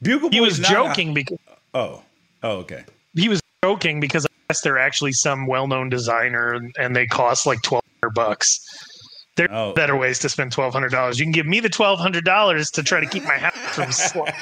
[0.02, 0.34] Bugle Boy.
[0.34, 1.38] he was joking a- because
[1.72, 2.02] oh,
[2.44, 2.84] oh, okay.
[3.14, 4.24] he was joking because
[4.62, 8.60] they're actually some well-known designer and, and they cost like twelve hundred bucks.
[9.36, 9.54] There oh.
[9.54, 9.74] are Oh.
[9.74, 11.18] better ways to spend twelve hundred dollars.
[11.18, 13.84] You can give me the twelve hundred dollars to try to keep my house from
[13.90, 14.34] sli-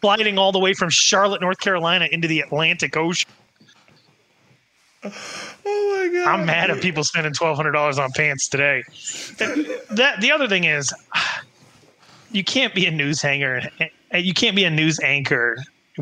[0.00, 3.28] sliding all the way from Charlotte, North Carolina, into the Atlantic Ocean.
[5.04, 5.10] Oh
[5.66, 6.28] my god!
[6.28, 8.82] I'm mad at people spending twelve hundred dollars on pants today.
[9.90, 10.92] That the other thing is,
[12.30, 13.62] you can't be a news hanger.
[13.80, 15.56] Eh, eh, you can't be a news anchor.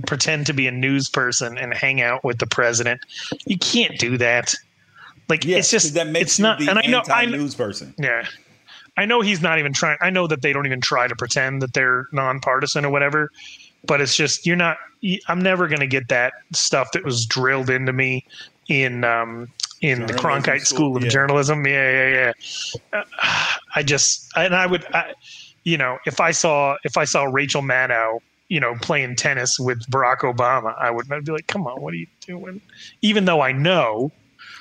[0.07, 3.01] Pretend to be a news person and hang out with the president.
[3.45, 4.55] You can't do that.
[5.29, 6.61] Like Yes, it's just that makes it's not.
[6.61, 7.95] and I know I know, anti-news person.
[7.99, 8.27] yeah.
[8.97, 9.97] I know he's not even trying.
[10.01, 13.31] I know that they don't even try to pretend that they're nonpartisan or whatever.
[13.87, 14.77] But it's just you're not.
[15.29, 18.25] I'm never going to get that stuff that was drilled into me
[18.69, 19.49] in um,
[19.81, 21.09] in the Cronkite school, School of yeah.
[21.11, 21.67] Journalism.
[21.67, 22.33] Yeah, yeah,
[22.93, 23.01] yeah.
[23.01, 23.05] Uh,
[23.75, 25.15] I just and I would, I,
[25.65, 28.21] you know, if I saw if I saw Rachel Maddow,
[28.53, 31.95] you know, playing tennis with Barack Obama, I would I'd be like, come on, what
[31.95, 32.61] are you doing?
[33.01, 34.13] Even though I know,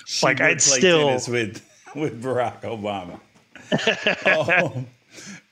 [0.05, 1.61] She like would I'd play still tennis with
[1.93, 3.19] with Barack Obama.
[4.63, 4.87] um,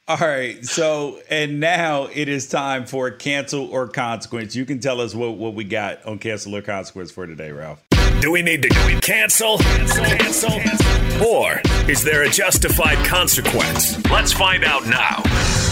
[0.07, 0.66] All right.
[0.66, 4.56] So, and now it is time for cancel or consequence.
[4.56, 7.84] You can tell us what, what we got on cancel or consequence for today, Ralph.
[8.22, 8.70] Do we need to
[9.02, 9.57] cancel?
[9.57, 10.06] Cancel?
[10.06, 11.28] Cancel?
[11.28, 14.02] Or is there a justified consequence?
[14.10, 15.69] Let's find out now.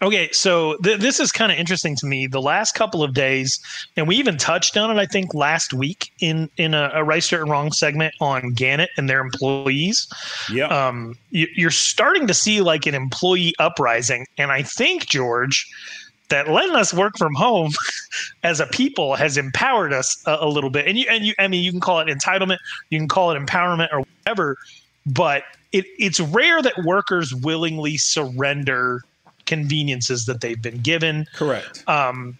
[0.00, 2.26] Okay, so th- this is kind of interesting to me.
[2.26, 3.58] The last couple of days,
[3.96, 7.22] and we even touched on it, I think, last week in in a, a right,
[7.22, 10.06] straight, and wrong segment on Gannett and their employees.
[10.52, 15.66] Yeah, um, you, you're starting to see like an employee uprising, and I think George
[16.28, 17.72] that letting us work from home
[18.42, 20.86] as a people has empowered us a, a, little bit.
[20.86, 22.58] And you and you, I mean, you can call it entitlement,
[22.90, 24.56] you can call it empowerment, or whatever,
[25.06, 25.42] but
[25.72, 29.02] it, it's rare that workers willingly surrender
[29.48, 31.26] conveniences that they've been given.
[31.34, 31.82] Correct.
[31.88, 32.38] Um,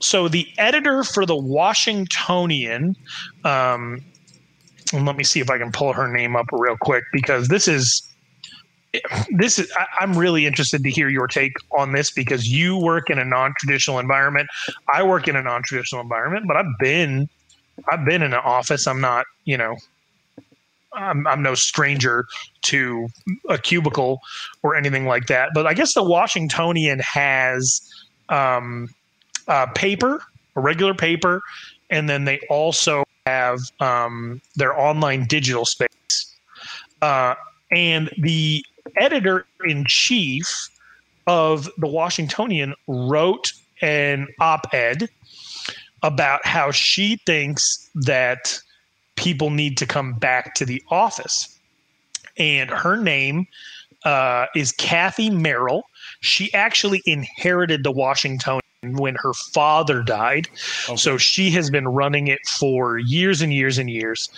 [0.00, 2.96] so the editor for the Washingtonian,
[3.44, 4.02] um,
[4.92, 7.68] and let me see if I can pull her name up real quick because this
[7.68, 8.02] is
[9.36, 13.10] this is I, am really interested to hear your take on this because you work
[13.10, 14.48] in a non-traditional environment.
[14.92, 17.28] I work in a non-traditional environment, but I've been
[17.92, 18.86] I've been in an office.
[18.86, 19.76] I'm not, you know,
[20.92, 22.26] I'm, I'm no stranger
[22.62, 23.08] to
[23.48, 24.20] a cubicle
[24.62, 25.50] or anything like that.
[25.54, 27.80] But I guess the Washingtonian has
[28.28, 28.88] um,
[29.46, 30.22] uh, paper,
[30.56, 31.42] a regular paper,
[31.90, 36.36] and then they also have um, their online digital space.
[37.02, 37.34] Uh,
[37.70, 38.64] and the
[38.96, 40.46] editor in chief
[41.26, 43.52] of the Washingtonian wrote
[43.82, 45.08] an op ed
[46.02, 48.60] about how she thinks that
[49.18, 51.58] people need to come back to the office.
[52.38, 53.48] And her name
[54.04, 55.82] uh, is Cathy Merrill.
[56.20, 60.48] She actually inherited the Washington when her father died.
[60.88, 60.96] Okay.
[60.96, 64.28] So she has been running it for years and years and years.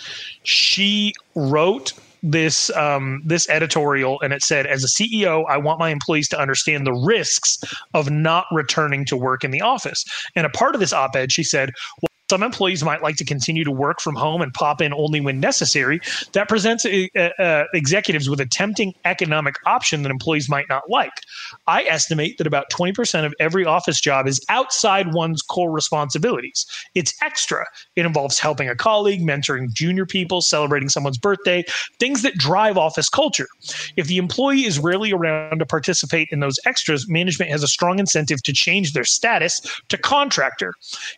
[0.43, 1.93] She wrote
[2.23, 6.39] this um, this editorial and it said as a ceo i want my employees to
[6.39, 7.57] understand the risks
[7.95, 10.05] of not returning to work in the office
[10.35, 13.65] and a part of this op-ed she said well, some employees might like to continue
[13.65, 15.99] to work from home and pop in only when necessary.
[16.31, 21.11] That presents uh, uh, executives with a tempting economic option that employees might not like.
[21.67, 26.65] I estimate that about 20% of every office job is outside one's core responsibilities.
[26.95, 27.65] It's extra.
[27.97, 31.65] It involves helping a colleague, mentoring junior people, celebrating someone's birthday,
[31.99, 33.49] things that drive office culture.
[33.97, 37.99] If the employee is rarely around to participate in those extras, management has a strong
[37.99, 39.59] incentive to change their status
[39.89, 40.75] to contractor.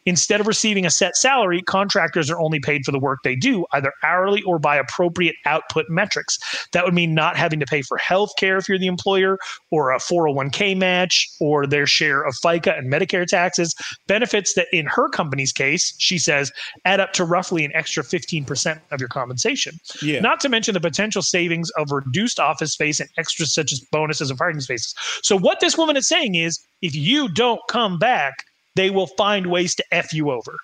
[0.08, 3.66] Instead of receiving a set salary, contractors are only paid for the work they do,
[3.74, 6.40] either hourly or by appropriate output metrics.
[6.72, 9.38] That would mean not having to pay for health care if you're the employer,
[9.70, 13.76] or a 401k match, or their share of FICA and Medicare taxes.
[14.08, 16.54] Benefits that, in her company's case, she says,
[16.86, 19.76] add up to roughly an extra 15% of your compensation.
[20.02, 20.22] Yeah.
[20.22, 24.30] Not to mention the potential savings of reduced office space and extras such as bonuses
[24.30, 24.96] and parking spaces.
[25.22, 29.48] So, what this woman is saying is if you don't come back, they will find
[29.48, 30.58] ways to F you over.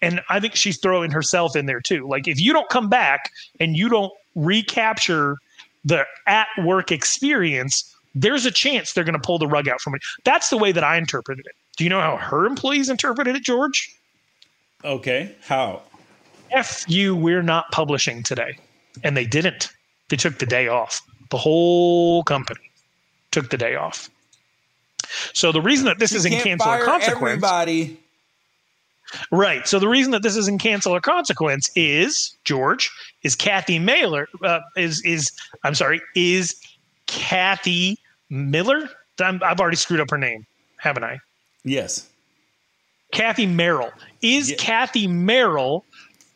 [0.00, 2.06] And I think she's throwing herself in there too.
[2.08, 5.36] Like if you don't come back and you don't recapture
[5.84, 9.94] the at work experience, there's a chance they're going to pull the rug out from
[9.94, 10.02] it.
[10.24, 11.54] That's the way that I interpreted it.
[11.76, 13.94] Do you know how her employees interpreted it, George?
[14.84, 15.34] Okay.
[15.42, 15.82] How?
[16.50, 18.58] F you, we're not publishing today.
[19.04, 19.70] And they didn't.
[20.08, 21.00] They took the day off.
[21.30, 22.70] The whole company
[23.30, 24.10] took the day off.
[25.32, 27.42] So the reason that this you is in cancel or consequence.
[27.44, 27.98] Everybody.
[29.30, 29.66] Right.
[29.66, 32.90] So the reason that this isn't cancel or consequence is George
[33.22, 35.30] is Kathy Mailer uh, is is
[35.64, 36.60] I'm sorry is
[37.06, 37.98] Kathy
[38.30, 38.88] Miller.
[39.20, 40.46] i have already screwed up her name,
[40.76, 41.18] haven't I?
[41.64, 42.08] Yes.
[43.12, 43.92] Cathy Merrill
[44.22, 44.56] is yeah.
[44.58, 45.84] Cathy Merrill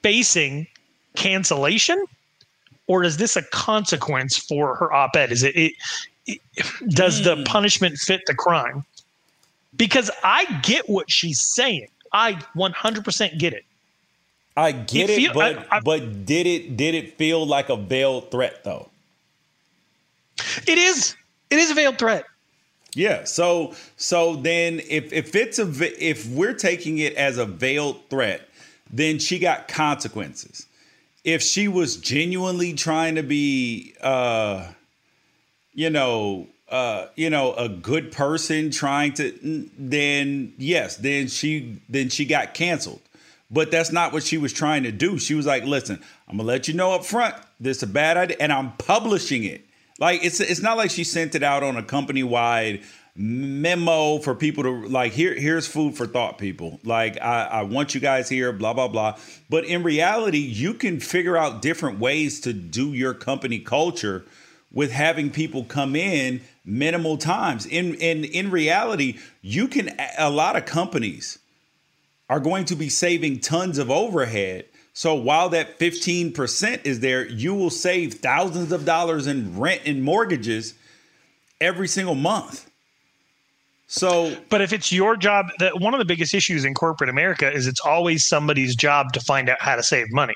[0.03, 0.67] facing
[1.15, 2.05] cancellation,
[2.89, 5.31] or is this a consequence for her op-ed?
[5.31, 5.73] Is it, it,
[6.27, 6.41] it
[6.89, 7.25] does mm.
[7.25, 7.45] the hmm.
[7.45, 8.85] punishment fit the crime?
[9.77, 13.65] Because I get what she's saying I 100% get it.
[14.57, 17.71] I get it, feel, it but I, I, but did it did it feel like
[17.71, 18.89] a veiled threat though?
[20.67, 21.17] It is.
[21.51, 22.25] It is a veiled threat.
[22.95, 23.25] Yeah.
[23.25, 25.69] So so then if if it's a
[26.01, 28.49] if we're taking it as a veiled threat,
[28.91, 30.67] then she got consequences.
[31.25, 34.69] If she was genuinely trying to be uh
[35.73, 42.09] you know uh, you know, a good person trying to, then yes, then she then
[42.09, 43.01] she got canceled.
[43.51, 45.19] But that's not what she was trying to do.
[45.19, 47.35] She was like, "Listen, I'm gonna let you know up front.
[47.61, 49.67] This is a bad idea, and I'm publishing it.
[49.99, 52.83] Like it's it's not like she sent it out on a company wide
[53.15, 55.13] memo for people to like.
[55.13, 56.81] Here here's food for thought, people.
[56.83, 58.53] Like I, I want you guys here.
[58.53, 59.19] Blah blah blah.
[59.51, 64.25] But in reality, you can figure out different ways to do your company culture
[64.75, 67.65] with having people come in minimal times.
[67.65, 71.39] In in in reality, you can a lot of companies
[72.29, 74.67] are going to be saving tons of overhead.
[74.97, 80.03] So while that 15% is there, you will save thousands of dollars in rent and
[80.03, 80.75] mortgages
[81.61, 82.71] every single month.
[83.89, 87.53] So, but if it's your job, that one of the biggest issues in corporate America
[87.53, 90.35] is it's always somebody's job to find out how to save money,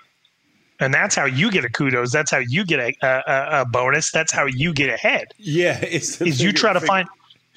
[0.81, 2.13] and that's how you get a kudos.
[2.13, 4.11] That's how you get a, a, a bonus.
[4.11, 5.29] That's how you get ahead.
[5.39, 7.09] Yeah, it's is you try to find.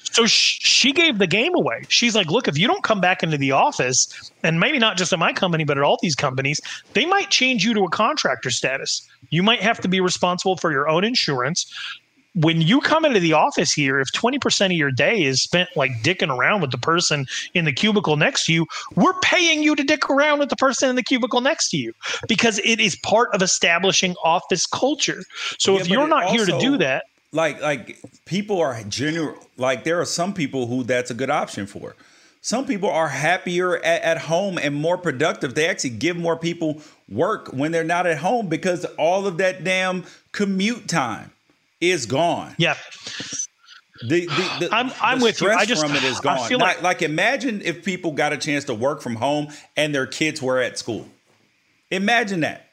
[0.04, 1.84] So she gave the game away.
[1.88, 5.12] She's like, look, if you don't come back into the office, and maybe not just
[5.12, 6.60] at my company, but at all these companies,
[6.92, 9.08] they might change you to a contractor status.
[9.30, 11.72] You might have to be responsible for your own insurance
[12.34, 15.90] when you come into the office here, if 20% of your day is spent like
[16.02, 19.82] dicking around with the person in the cubicle next to you, we're paying you to
[19.82, 21.92] dick around with the person in the cubicle next to you
[22.28, 25.22] because it is part of establishing office culture.
[25.58, 29.84] So Yeah, if you're not here to do that, like like people are general like
[29.84, 31.96] there are some people who that's a good option for.
[32.44, 35.54] Some people are happier at, at home and more productive.
[35.54, 39.62] They actually give more people work when they're not at home because all of that
[39.62, 41.30] damn commute time
[41.82, 42.54] is gone.
[42.58, 42.76] Yeah
[44.04, 45.50] the, the, the, I'm- I'm the with you.
[45.50, 46.48] I stress just- from it is I gone.
[46.48, 49.94] feel like, like- like imagine if people got a chance to work from home and
[49.94, 51.06] their kids were at school.
[51.90, 52.66] Imagine that.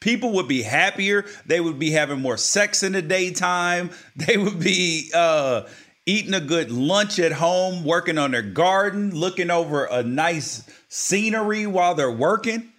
[0.00, 1.24] People would be happier.
[1.46, 3.90] They would be having more sex in the daytime.
[4.16, 5.62] They would be uh
[6.08, 11.66] eating a good lunch at home working on their garden looking over a nice scenery
[11.66, 12.72] while they're working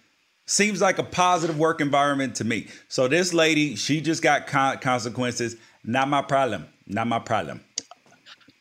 [0.50, 4.78] seems like a positive work environment to me so this lady she just got con-
[4.78, 7.60] consequences not my problem not my problem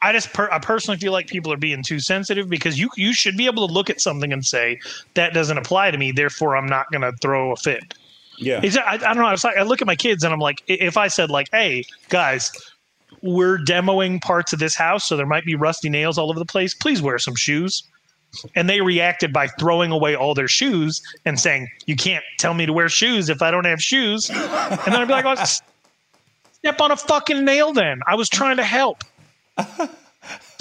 [0.01, 3.13] I just per- I personally feel like people are being too sensitive because you you
[3.13, 4.79] should be able to look at something and say
[5.15, 7.95] that doesn't apply to me, therefore I'm not going to throw a fit.
[8.37, 9.29] yeah It's, I, I don't know.
[9.29, 11.83] It's like I look at my kids and I'm like, if I said like, "Hey
[12.09, 12.51] guys,
[13.23, 16.45] we're demoing parts of this house, so there might be rusty nails all over the
[16.45, 16.75] place.
[16.75, 17.83] Please wear some shoes."
[18.55, 22.65] And they reacted by throwing away all their shoes and saying, "You can't tell me
[22.65, 26.81] to wear shoes if I don't have shoes." And then I'd be like, well, "Step
[26.81, 29.03] on a fucking nail." Then I was trying to help.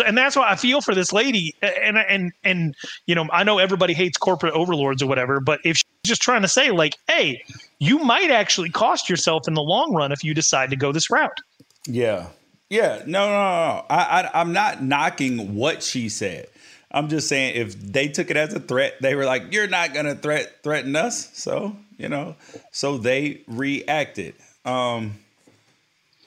[0.07, 1.55] and that's why I feel for this lady.
[1.63, 2.75] And and and
[3.07, 6.43] you know, I know everybody hates corporate overlords or whatever, but if she's just trying
[6.43, 7.43] to say like, hey,
[7.79, 11.11] you might actually cost yourself in the long run if you decide to go this
[11.11, 11.41] route.
[11.87, 12.29] Yeah.
[12.69, 13.03] Yeah.
[13.07, 13.33] No, no, no.
[13.33, 13.87] no.
[13.91, 16.49] I, I, I'm not knocking what she said.
[16.97, 19.93] I'm just saying if they took it as a threat, they were like, "You're not
[19.93, 22.37] gonna threat threaten us." So you know,
[22.73, 24.35] so they reacted.
[24.65, 25.15] Um.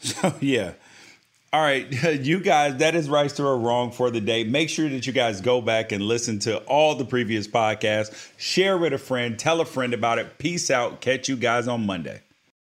[0.02, 0.72] So yeah.
[1.52, 1.92] All right,
[2.22, 4.46] you guys, that is right or wrong for the day.
[4.46, 8.30] Make sure that you guys go back and listen to all the previous podcasts.
[8.38, 9.38] Share with a friend.
[9.38, 10.38] Tell a friend about it.
[10.38, 11.02] Peace out.
[11.02, 12.22] Catch you guys on Monday.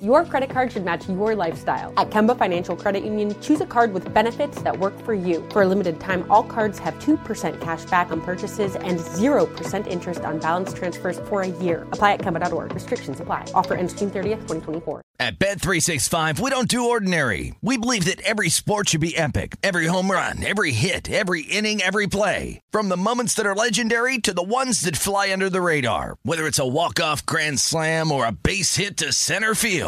[0.00, 1.92] Your credit card should match your lifestyle.
[1.96, 5.44] At Kemba Financial Credit Union, choose a card with benefits that work for you.
[5.50, 10.20] For a limited time, all cards have 2% cash back on purchases and 0% interest
[10.20, 11.82] on balance transfers for a year.
[11.90, 12.74] Apply at Kemba.org.
[12.74, 13.50] Restrictions apply.
[13.56, 15.02] Offer ends June 30th, 2024.
[15.20, 17.52] At Bet365, we don't do ordinary.
[17.60, 19.56] We believe that every sport should be epic.
[19.64, 22.60] Every home run, every hit, every inning, every play.
[22.70, 26.18] From the moments that are legendary to the ones that fly under the radar.
[26.22, 29.87] Whether it's a walk-off grand slam or a base hit to center field.